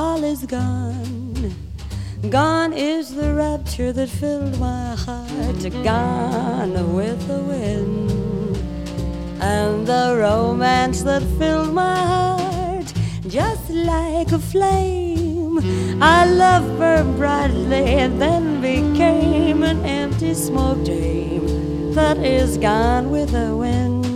all 0.00 0.22
is 0.24 0.44
gone. 0.44 1.54
Gone 2.28 2.74
is 2.74 3.14
the 3.14 3.32
rapture 3.32 3.94
that 3.94 4.10
filled 4.10 4.60
my 4.60 4.94
heart. 4.94 5.62
Gone 5.82 6.94
with 6.94 7.26
the 7.26 7.40
wind. 7.50 8.45
And 9.40 9.86
the 9.86 10.16
romance 10.18 11.02
that 11.02 11.22
filled 11.38 11.74
my 11.74 11.96
heart. 11.96 12.92
Just 13.26 13.70
like 13.70 14.32
a 14.32 14.38
flame. 14.38 15.58
I 16.02 16.26
loved 16.26 16.78
her 16.78 17.04
brightly 17.16 17.84
and 18.02 18.20
then 18.20 18.60
became 18.60 19.62
an 19.62 19.84
empty 19.84 20.34
smoke 20.34 20.84
dream 20.84 21.94
that 21.94 22.18
is 22.18 22.58
gone 22.58 23.10
with 23.10 23.30
the 23.30 23.56
wind. 23.56 24.06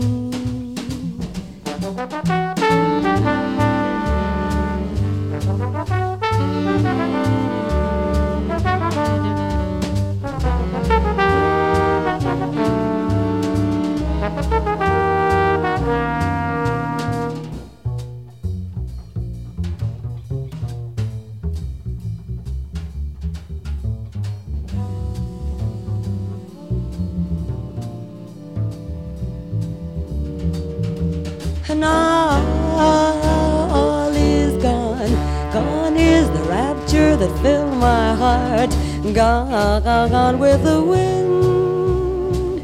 That 37.21 37.43
filled 37.43 37.77
my 37.77 38.15
heart. 38.15 38.71
Gone, 39.13 40.39
with 40.39 40.65
the 40.65 40.83
wind. 40.83 42.63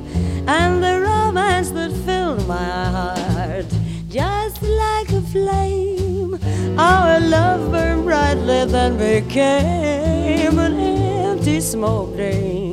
And 0.49 0.83
the 0.83 1.01
romance 1.03 1.71
that 1.73 1.93
filled 2.07 2.47
my 2.49 2.85
heart. 2.97 3.67
Just 4.09 4.63
like 4.63 5.11
a 5.13 5.21
flame. 5.21 6.39
Our 6.79 7.21
love 7.21 7.71
burned 7.71 8.05
brightly, 8.05 8.65
then 8.65 8.97
became 8.97 10.59
an 10.59 10.81
empty 10.81 11.61
smoke 11.61 12.17
dream. 12.17 12.66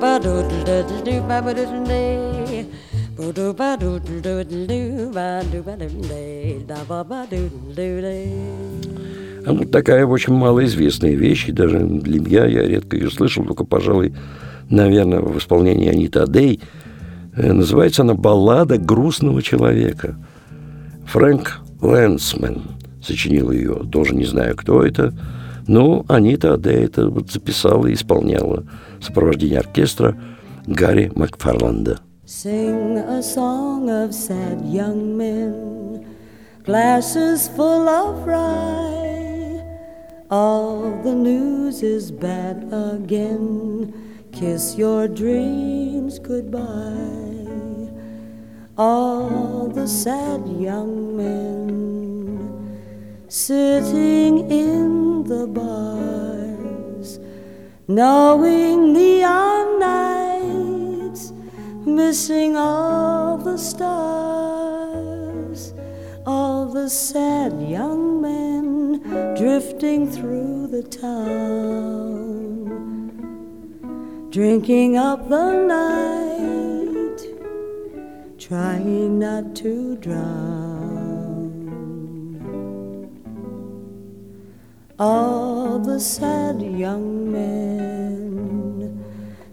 ba 0.00 0.18
doodle 0.18 0.64
doodle 0.64 1.02
doo 1.04 1.20
ba 1.28 1.42
ba 1.44 1.52
doodle 1.52 1.84
day. 1.84 2.64
Ba 3.16 3.32
do 3.32 3.52
ba 3.52 3.76
doodle 3.76 4.20
doodle 4.24 4.66
doo 4.66 5.12
ba 5.12 5.44
do 5.52 5.62
ba 5.62 5.76
doodle 5.76 6.08
day. 6.08 6.64
Da 6.66 6.80
ba 6.88 7.04
ba 7.04 7.26
doodle 7.28 7.74
doo 7.76 8.00
day. 8.00 8.32
А 9.46 9.52
вот 9.52 9.70
такая 9.70 10.06
очень 10.06 10.32
малоизвестная 10.34 11.14
вещь, 11.14 11.48
и 11.48 11.52
даже 11.52 11.80
для 11.80 12.20
меня 12.20 12.46
я 12.46 12.62
редко 12.62 12.96
ее 12.96 13.10
слышал, 13.10 13.44
только, 13.44 13.64
пожалуй, 13.64 14.12
наверное, 14.68 15.20
в 15.20 15.36
исполнении 15.38 15.88
Анита 15.88 16.24
Адей. 16.24 16.60
Э, 17.36 17.52
называется 17.52 18.02
она 18.02 18.14
«Баллада 18.14 18.78
грустного 18.78 19.42
человека». 19.42 20.16
Фрэнк 21.06 21.60
Лэнсмен 21.80 22.62
сочинил 23.02 23.50
ее, 23.50 23.82
тоже 23.90 24.14
не 24.14 24.26
знаю, 24.26 24.56
кто 24.56 24.84
это, 24.84 25.14
но 25.66 26.04
Анита 26.08 26.54
Адей 26.54 26.84
это 26.84 27.08
вот 27.08 27.30
записала 27.30 27.86
и 27.86 27.94
исполняла. 27.94 28.64
в 28.99 29.05
сопровождении 29.05 29.57
оркестра 29.57 30.15
Гарри 30.67 31.11
Макфарланда. 31.15 31.99
Sing 32.25 32.97
a 32.97 33.21
song 33.21 33.87
of 33.89 34.11
sad 34.11 34.61
young 34.65 35.15
men, 35.15 36.03
glasses 36.63 37.47
full 37.55 37.87
of 37.87 38.25
rye. 38.25 39.61
All 40.31 41.01
the 41.03 41.13
news 41.13 41.83
is 41.83 42.11
bad 42.11 42.67
again. 42.71 43.93
Kiss 44.31 44.75
your 44.75 45.07
dreams 45.07 46.17
goodbye. 46.17 47.91
All 48.75 49.69
the 49.71 49.87
sad 49.87 50.47
young 50.59 51.15
men 51.15 51.95
sitting 53.29 54.49
in 54.51 55.23
the 55.25 55.45
bars, 55.45 56.38
knowing 57.90 58.92
neon 58.92 59.80
nights 59.80 61.32
missing 61.84 62.56
all 62.56 63.36
the 63.36 63.58
stars, 63.58 64.94
all 66.24 66.66
the 66.66 66.88
sad 66.88 67.60
young 67.60 68.22
men 68.22 69.00
drifting 69.36 70.08
through 70.08 70.68
the 70.68 70.84
town, 70.84 71.08
drinking 74.30 74.96
up 74.96 75.28
the 75.28 75.50
night, 75.66 77.18
trying 78.38 79.18
not 79.18 79.56
to 79.56 79.96
drown. 79.96 80.70
All 84.96 85.59
the 85.78 86.00
sad 86.00 86.60
young 86.60 87.30
men 87.30 89.04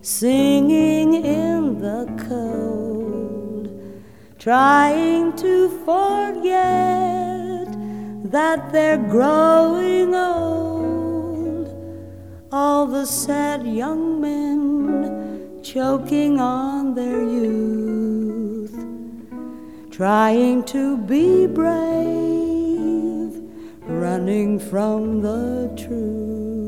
singing 0.02 1.14
in 1.14 1.80
the 1.80 2.06
cold, 2.28 3.70
trying 4.40 5.36
to 5.36 5.70
forget 5.86 7.68
that 8.32 8.72
they're 8.72 8.98
growing 8.98 10.16
old. 10.16 11.68
All 12.52 12.86
the 12.86 13.06
sad 13.06 13.68
young 13.68 14.22
men 14.22 15.62
choking 15.62 16.40
on 16.40 16.96
their 16.96 17.22
youth, 17.22 18.76
trying 19.92 20.64
to 20.64 20.98
be 20.98 21.48
brave, 21.48 22.37
running 24.28 24.60
from 24.60 25.22
the 25.22 25.72
truth. 25.78 26.68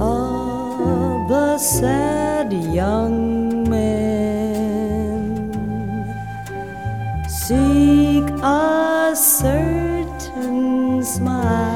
All 0.00 1.28
the 1.28 1.58
sad 1.58 2.50
young 2.72 3.68
men 3.68 5.52
seek 7.28 8.24
a 8.42 9.12
certain 9.14 11.02
smile, 11.04 11.71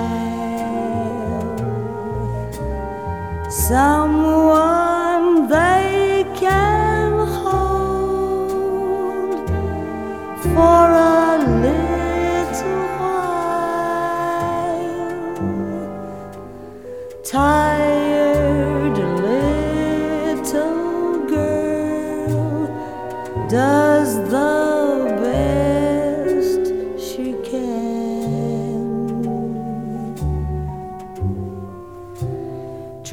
someone 3.68 5.48
they 5.48 6.24
can 6.36 7.12
hold 7.42 8.70
for 10.54 10.95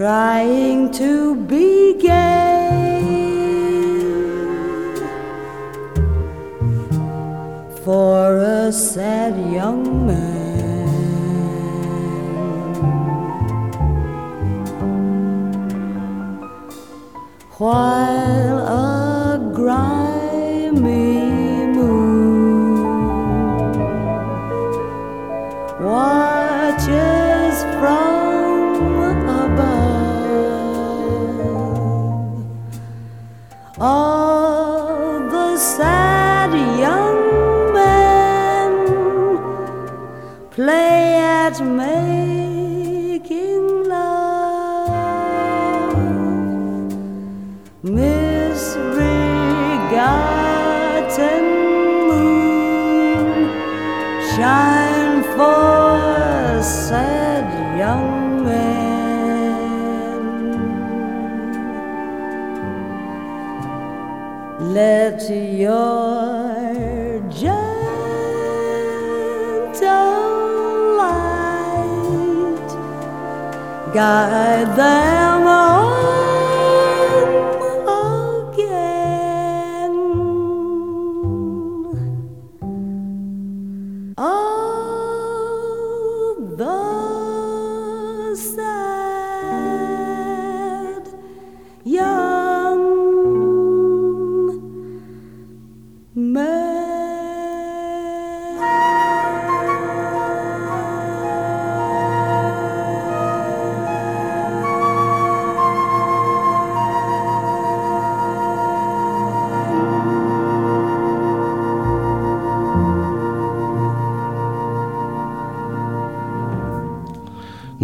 trying 0.04 0.92
to 0.92 1.34
be 1.48 1.98
gay 1.98 3.00
for 7.86 8.38
a 8.38 8.70
sad 8.74 9.34
young 9.50 10.06
man. 10.06 10.44
while 17.58 18.03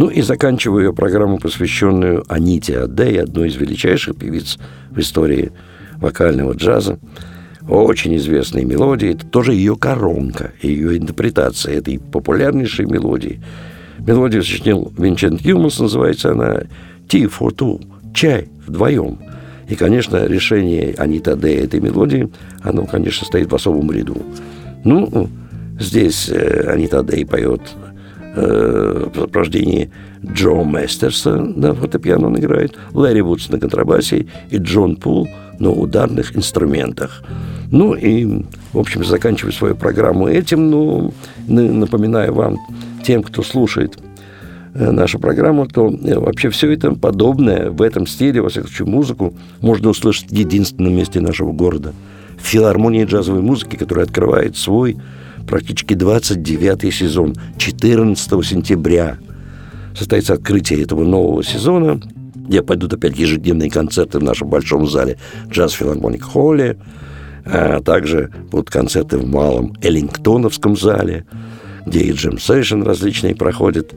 Ну 0.09 0.15
и 0.15 0.23
заканчиваю 0.23 0.85
я 0.85 0.91
программу, 0.91 1.37
посвященную 1.37 2.23
Аните 2.27 2.79
Адей, 2.79 3.21
одной 3.21 3.49
из 3.49 3.57
величайших 3.57 4.15
певиц 4.15 4.57
в 4.89 4.99
истории 4.99 5.51
вокального 5.97 6.53
джаза. 6.53 6.97
Очень 7.67 8.17
известной 8.17 8.65
мелодии. 8.65 9.11
Это 9.11 9.27
тоже 9.27 9.53
ее 9.53 9.75
коронка, 9.75 10.51
ее 10.63 10.97
интерпретация 10.97 11.75
этой 11.75 11.99
популярнейшей 11.99 12.87
мелодии. 12.87 13.39
Мелодию 13.99 14.41
сочинил 14.41 14.91
Винчент 14.97 15.41
Юмас, 15.41 15.77
называется 15.77 16.31
она 16.31 16.63
«Tea 17.07 17.31
for 17.31 17.55
two»– 17.55 17.79
«Чай 18.15 18.49
вдвоем». 18.65 19.19
И, 19.67 19.75
конечно, 19.75 20.25
решение 20.25 20.95
Анита 20.97 21.35
Дэй 21.35 21.65
этой 21.65 21.81
мелодии, 21.81 22.31
оно, 22.63 22.87
конечно, 22.87 23.27
стоит 23.27 23.51
в 23.51 23.55
особом 23.55 23.91
ряду. 23.91 24.17
Ну, 24.83 25.29
здесь 25.79 26.29
э, 26.29 26.67
Анита 26.67 27.03
Дэй 27.03 27.27
поет 27.27 27.61
в 28.35 29.11
сопровождении 29.15 29.91
Джо 30.25 30.63
Местерса 30.63 31.35
на 31.35 31.73
фортепиано 31.73 32.27
он 32.27 32.37
играет, 32.37 32.77
Лэри 32.93 33.21
Вудс 33.21 33.49
на 33.49 33.59
контрабасе 33.59 34.27
и 34.49 34.57
Джон 34.57 34.95
Пул 34.95 35.27
на 35.59 35.71
ударных 35.71 36.35
инструментах. 36.35 37.23
Ну 37.71 37.93
и, 37.93 38.43
в 38.73 38.79
общем, 38.79 39.03
заканчиваю 39.03 39.53
свою 39.53 39.75
программу 39.75 40.27
этим, 40.27 40.69
ну, 40.69 41.13
напоминаю 41.47 42.33
вам, 42.33 42.57
тем, 43.03 43.21
кто 43.21 43.43
слушает 43.43 43.97
э, 44.73 44.91
нашу 44.91 45.19
программу, 45.19 45.67
то 45.67 45.87
э, 45.87 46.17
вообще 46.17 46.49
все 46.49 46.71
это 46.71 46.91
подобное 46.91 47.69
в 47.69 47.81
этом 47.81 48.07
стиле, 48.07 48.41
во 48.41 48.49
всяком 48.49 48.69
случае, 48.69 48.87
музыку 48.87 49.33
можно 49.61 49.89
услышать 49.89 50.29
в 50.31 50.33
единственном 50.33 50.95
месте 50.95 51.21
нашего 51.21 51.51
города. 51.51 51.93
В 52.37 52.45
филармонии 52.45 53.05
джазовой 53.05 53.41
музыки, 53.41 53.75
которая 53.75 54.05
открывает 54.05 54.57
свой 54.57 54.97
практически 55.49 55.93
29-й 55.93 56.91
сезон, 56.91 57.35
14 57.57 58.45
сентября. 58.45 59.17
Состоится 59.95 60.33
открытие 60.33 60.83
этого 60.83 61.03
нового 61.03 61.43
сезона, 61.43 61.99
где 62.35 62.61
пойдут 62.61 62.93
опять 62.93 63.17
ежедневные 63.17 63.69
концерты 63.69 64.19
в 64.19 64.23
нашем 64.23 64.49
большом 64.49 64.87
зале 64.87 65.17
Джаз 65.49 65.73
Филармоник 65.73 66.23
Холле. 66.23 66.77
А 67.45 67.81
также 67.81 68.31
будут 68.51 68.69
концерты 68.69 69.17
в 69.17 69.27
Малом 69.27 69.73
Эллингтоновском 69.81 70.77
зале, 70.77 71.25
где 71.85 72.01
и 72.01 72.11
джем-сейшн 72.11 72.83
различные 72.83 73.35
проходят, 73.35 73.93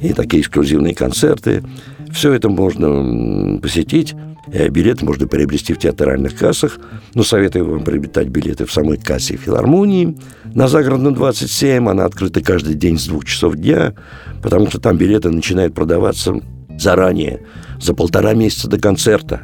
и 0.00 0.12
такие 0.12 0.42
эксклюзивные 0.42 0.94
концерты. 0.94 1.64
Все 2.12 2.32
это 2.32 2.48
можно 2.48 3.58
посетить. 3.58 4.14
Э, 4.52 4.68
билеты 4.68 5.04
можно 5.04 5.26
приобрести 5.26 5.72
в 5.72 5.78
театральных 5.78 6.36
кассах, 6.36 6.78
но 7.14 7.22
советую 7.22 7.70
вам 7.70 7.84
приобретать 7.84 8.28
билеты 8.28 8.66
в 8.66 8.72
самой 8.72 8.98
кассе 8.98 9.36
филармонии. 9.36 10.16
На 10.54 10.68
загородном 10.68 11.14
27 11.14 11.88
она 11.88 12.04
открыта 12.04 12.42
каждый 12.42 12.74
день 12.74 12.98
с 12.98 13.06
двух 13.06 13.24
часов 13.24 13.56
дня, 13.56 13.94
потому 14.42 14.68
что 14.68 14.78
там 14.78 14.98
билеты 14.98 15.30
начинают 15.30 15.74
продаваться 15.74 16.34
заранее, 16.78 17.40
за 17.80 17.94
полтора 17.94 18.34
месяца 18.34 18.68
до 18.68 18.78
концерта. 18.78 19.40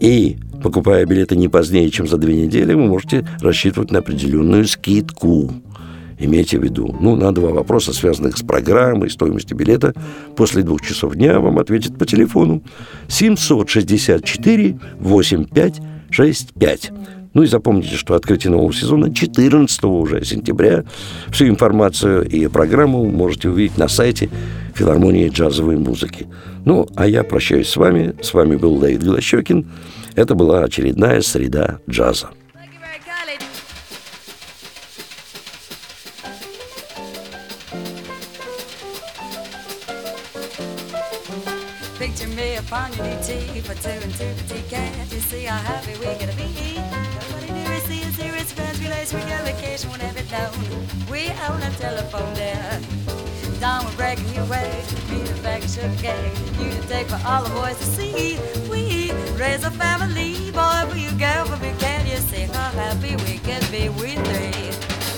И 0.00 0.36
покупая 0.62 1.04
билеты 1.06 1.36
не 1.36 1.48
позднее, 1.48 1.90
чем 1.90 2.06
за 2.06 2.16
две 2.16 2.46
недели, 2.46 2.72
вы 2.72 2.86
можете 2.86 3.26
рассчитывать 3.40 3.90
на 3.90 3.98
определенную 3.98 4.66
скидку. 4.66 5.52
Имейте 6.18 6.58
в 6.58 6.62
виду. 6.64 6.96
Ну, 7.00 7.14
на 7.16 7.32
два 7.32 7.50
вопроса, 7.50 7.92
связанных 7.92 8.38
с 8.38 8.42
программой, 8.42 9.10
стоимостью 9.10 9.56
билета, 9.56 9.92
после 10.34 10.62
двух 10.62 10.80
часов 10.80 11.14
дня 11.14 11.40
вам 11.40 11.58
ответят 11.58 11.98
по 11.98 12.06
телефону 12.06 12.62
764 13.08 14.78
8565. 14.98 16.92
Ну 17.34 17.42
и 17.42 17.46
запомните, 17.46 17.96
что 17.96 18.14
открытие 18.14 18.50
нового 18.50 18.72
сезона 18.72 19.14
14 19.14 19.84
уже 19.84 20.24
сентября. 20.24 20.84
Всю 21.28 21.48
информацию 21.48 22.26
и 22.26 22.46
программу 22.46 23.04
можете 23.04 23.50
увидеть 23.50 23.76
на 23.76 23.88
сайте 23.88 24.30
филармонии 24.74 25.28
джазовой 25.28 25.76
музыки. 25.76 26.26
Ну, 26.64 26.86
а 26.96 27.06
я 27.06 27.24
прощаюсь 27.24 27.68
с 27.68 27.76
вами. 27.76 28.14
С 28.22 28.32
вами 28.32 28.56
был 28.56 28.78
Давид 28.78 29.02
Голощекин. 29.02 29.66
Это 30.14 30.34
была 30.34 30.64
очередная 30.64 31.20
среда 31.20 31.78
джаза. 31.88 32.30
Picture 41.98 42.28
me 42.28 42.56
upon 42.56 42.92
your 42.92 43.06
tea 43.22 43.60
for 43.62 43.74
two 43.74 43.88
and 43.88 44.12
two 44.14 44.30
for 44.34 44.54
tea. 44.54 44.62
Can't 44.68 45.10
you 45.10 45.18
see 45.18 45.44
how 45.44 45.56
happy 45.56 45.98
we 45.98 46.04
are 46.04 46.18
gonna 46.18 46.36
be? 46.36 46.76
Nobody 46.76 47.52
near 47.52 47.80
see 47.80 48.04
us 48.04 48.16
here. 48.16 48.34
It's 48.36 48.52
friends, 48.52 48.78
relays, 48.82 49.14
we 49.14 49.20
go 49.20 49.36
vacation, 49.44 49.88
whatever 49.88 50.20
known. 50.30 50.52
We 51.10 51.30
own 51.48 51.62
a 51.62 51.70
telephone 51.80 52.34
there. 52.34 52.80
Down 53.60 53.86
we're 53.86 53.96
breaking 53.96 54.28
you 54.34 54.42
away. 54.42 54.84
Be 55.08 55.22
the 55.24 55.40
bag 55.42 55.64
of 55.64 55.70
sugar. 55.70 56.14
You 56.60 56.70
to 56.70 56.86
take 56.86 57.06
for 57.08 57.20
all 57.26 57.42
the 57.44 57.50
boys 57.50 57.78
to 57.78 57.84
see. 57.84 58.38
We 58.68 59.12
raise 59.40 59.64
a 59.64 59.70
family, 59.70 60.50
boy, 60.52 60.84
will 60.88 60.98
you 61.00 61.12
girl, 61.12 61.46
for 61.46 61.56
me. 61.64 61.72
Can't 61.78 62.06
you 62.06 62.18
see 62.18 62.44
how 62.52 62.70
happy 62.76 63.16
we 63.24 63.38
can 63.38 63.62
be? 63.72 63.88
We 63.88 64.16
three. 64.20 64.68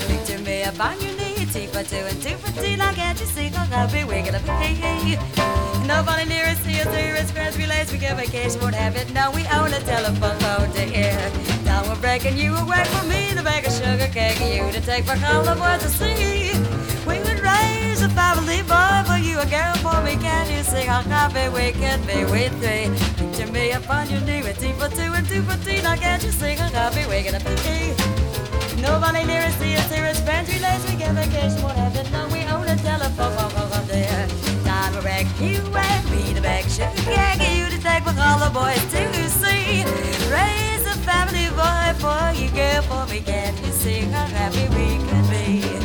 Picture 0.07 0.39
me 0.39 0.63
upon 0.63 0.99
your 1.01 1.11
knee. 1.17 1.25
For 1.49 1.83
two 1.83 1.97
and 1.97 2.21
two 2.21 2.37
for 2.37 2.61
tea. 2.61 2.77
Now 2.77 2.93
can't 2.93 3.19
you 3.19 3.25
see 3.25 3.47
how 3.49 3.65
happy 3.65 4.05
we're 4.05 4.23
gonna 4.23 4.39
be? 4.39 5.58
Nobody 5.89 6.25
near 6.25 6.45
us, 6.45 6.59
see 6.59 6.79
us, 6.79 6.95
hear 6.95 7.15
us, 7.15 7.31
friends, 7.31 7.57
relays, 7.57 7.91
we 7.91 7.97
get 7.97 8.15
vacation, 8.15 8.61
won't 8.61 8.75
have 8.75 8.95
it. 8.95 9.11
Now 9.11 9.33
we 9.33 9.41
own 9.47 9.73
a 9.73 9.81
telephone 9.81 10.37
phone 10.37 10.71
to 10.73 10.81
hear. 10.81 11.17
Now 11.65 11.81
we're 11.89 11.99
breaking 11.99 12.37
you 12.37 12.53
away 12.53 12.83
from 12.93 13.09
me 13.09 13.33
the 13.33 13.41
bag 13.41 13.65
of 13.65 13.73
sugar 13.73 14.07
cake, 14.13 14.37
you 14.37 14.71
to 14.71 14.81
take 14.85 15.05
for 15.05 15.17
all 15.25 15.41
the 15.41 15.55
to 15.55 15.89
see. 15.89 16.53
We 17.09 17.17
would 17.25 17.41
raise 17.41 18.03
a 18.03 18.09
family 18.09 18.61
boy 18.69 19.01
for 19.09 19.17
you, 19.17 19.39
a 19.39 19.47
girl 19.49 19.73
for 19.81 19.99
me. 20.05 20.13
Can 20.21 20.45
you 20.55 20.61
see 20.61 20.85
how 20.85 21.01
happy 21.01 21.49
we 21.49 21.71
can 21.71 21.99
be 22.05 22.23
with 22.23 22.53
three? 22.61 22.93
Picture 23.17 23.51
me 23.51 23.71
upon 23.71 24.11
your 24.11 24.21
knee 24.21 24.43
with 24.43 24.59
tea 24.59 24.73
for 24.73 24.89
two 24.89 25.09
and 25.17 25.25
two 25.27 25.41
for 25.41 25.57
tea. 25.65 25.81
Now 25.81 25.95
can't 25.95 26.23
you 26.23 26.31
see 26.31 26.53
how 26.53 26.69
happy 26.69 27.03
we're 27.09 27.23
gonna 27.23 27.41
be? 27.41 27.97
Nobody 28.79 29.25
near 29.25 29.41
us, 29.41 29.55
see 29.55 29.75
us, 29.75 29.91
hear 29.91 30.05
us, 30.05 30.21
friends, 30.21 30.53
relays, 30.53 30.85
we 30.85 30.97
get 30.97 31.15
vacation, 31.15 31.61
won't 31.63 31.77
have 31.77 31.95
it. 31.95 32.11
Now 32.11 32.27
we 32.29 32.41
own 32.53 32.67
a 32.67 32.77
telephone 32.77 33.33
phone 33.49 33.87
there. 33.87 34.27
Time 34.63 34.93
to 34.93 35.01
wreck 35.01 35.25
you 35.41 35.68
with 38.09 38.19
all 38.19 38.39
the 38.39 38.49
boys 38.49 38.83
to 38.91 39.29
see. 39.29 39.83
Raise 40.31 40.85
a 40.85 40.97
family 41.05 41.47
boy 41.55 41.87
for 41.99 42.31
you, 42.39 42.49
girl, 42.51 42.81
for 42.83 43.05
me. 43.11 43.21
Can 43.21 43.55
you 43.63 43.71
see 43.71 44.01
how 44.01 44.25
happy 44.25 44.65
we 44.75 44.97
can 45.07 45.29
be? 45.29 45.78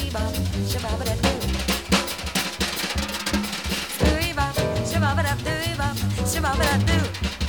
Shabba-ba-da-doo. 6.32 7.41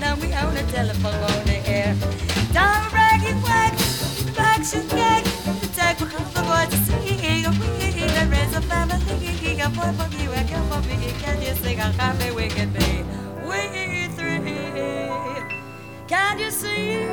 Vacation, 0.00 0.14
won't 0.14 0.22
have 0.22 0.22
it, 0.22 0.22
no, 0.22 0.26
we 0.26 0.34
own 0.34 0.56
a 0.56 0.70
telephone 0.70 1.14
on 1.14 1.44
the 1.44 1.68
air. 1.68 1.96
Brag, 2.90 3.22
you 3.22 3.34
whack, 3.42 3.72
back, 4.36 4.64
shoot, 4.64 4.88
gag, 4.90 5.24
the 5.24 5.66
tag, 5.74 6.00
we 6.00 6.06
call 6.06 6.24
the 6.24 6.42
boy 6.42 6.66
to 6.70 6.76
see. 6.76 7.16
We, 7.44 8.06
the 8.06 8.26
rest 8.30 8.56
of 8.56 8.64
family, 8.64 9.60
a 9.60 9.68
boy 9.70 9.92
for 9.92 10.08
you, 10.16 10.30
a 10.30 10.44
girl 10.44 10.64
for 10.68 10.80
me. 10.88 11.12
Can 11.20 11.42
you 11.42 11.54
sing 11.54 11.80
a 11.80 11.92
we 12.34 12.48
can 12.48 12.70
be? 12.72 13.04
We 13.46 14.08
three. 14.08 14.40
Can 16.08 16.38
you 16.38 16.50
see? 16.50 17.03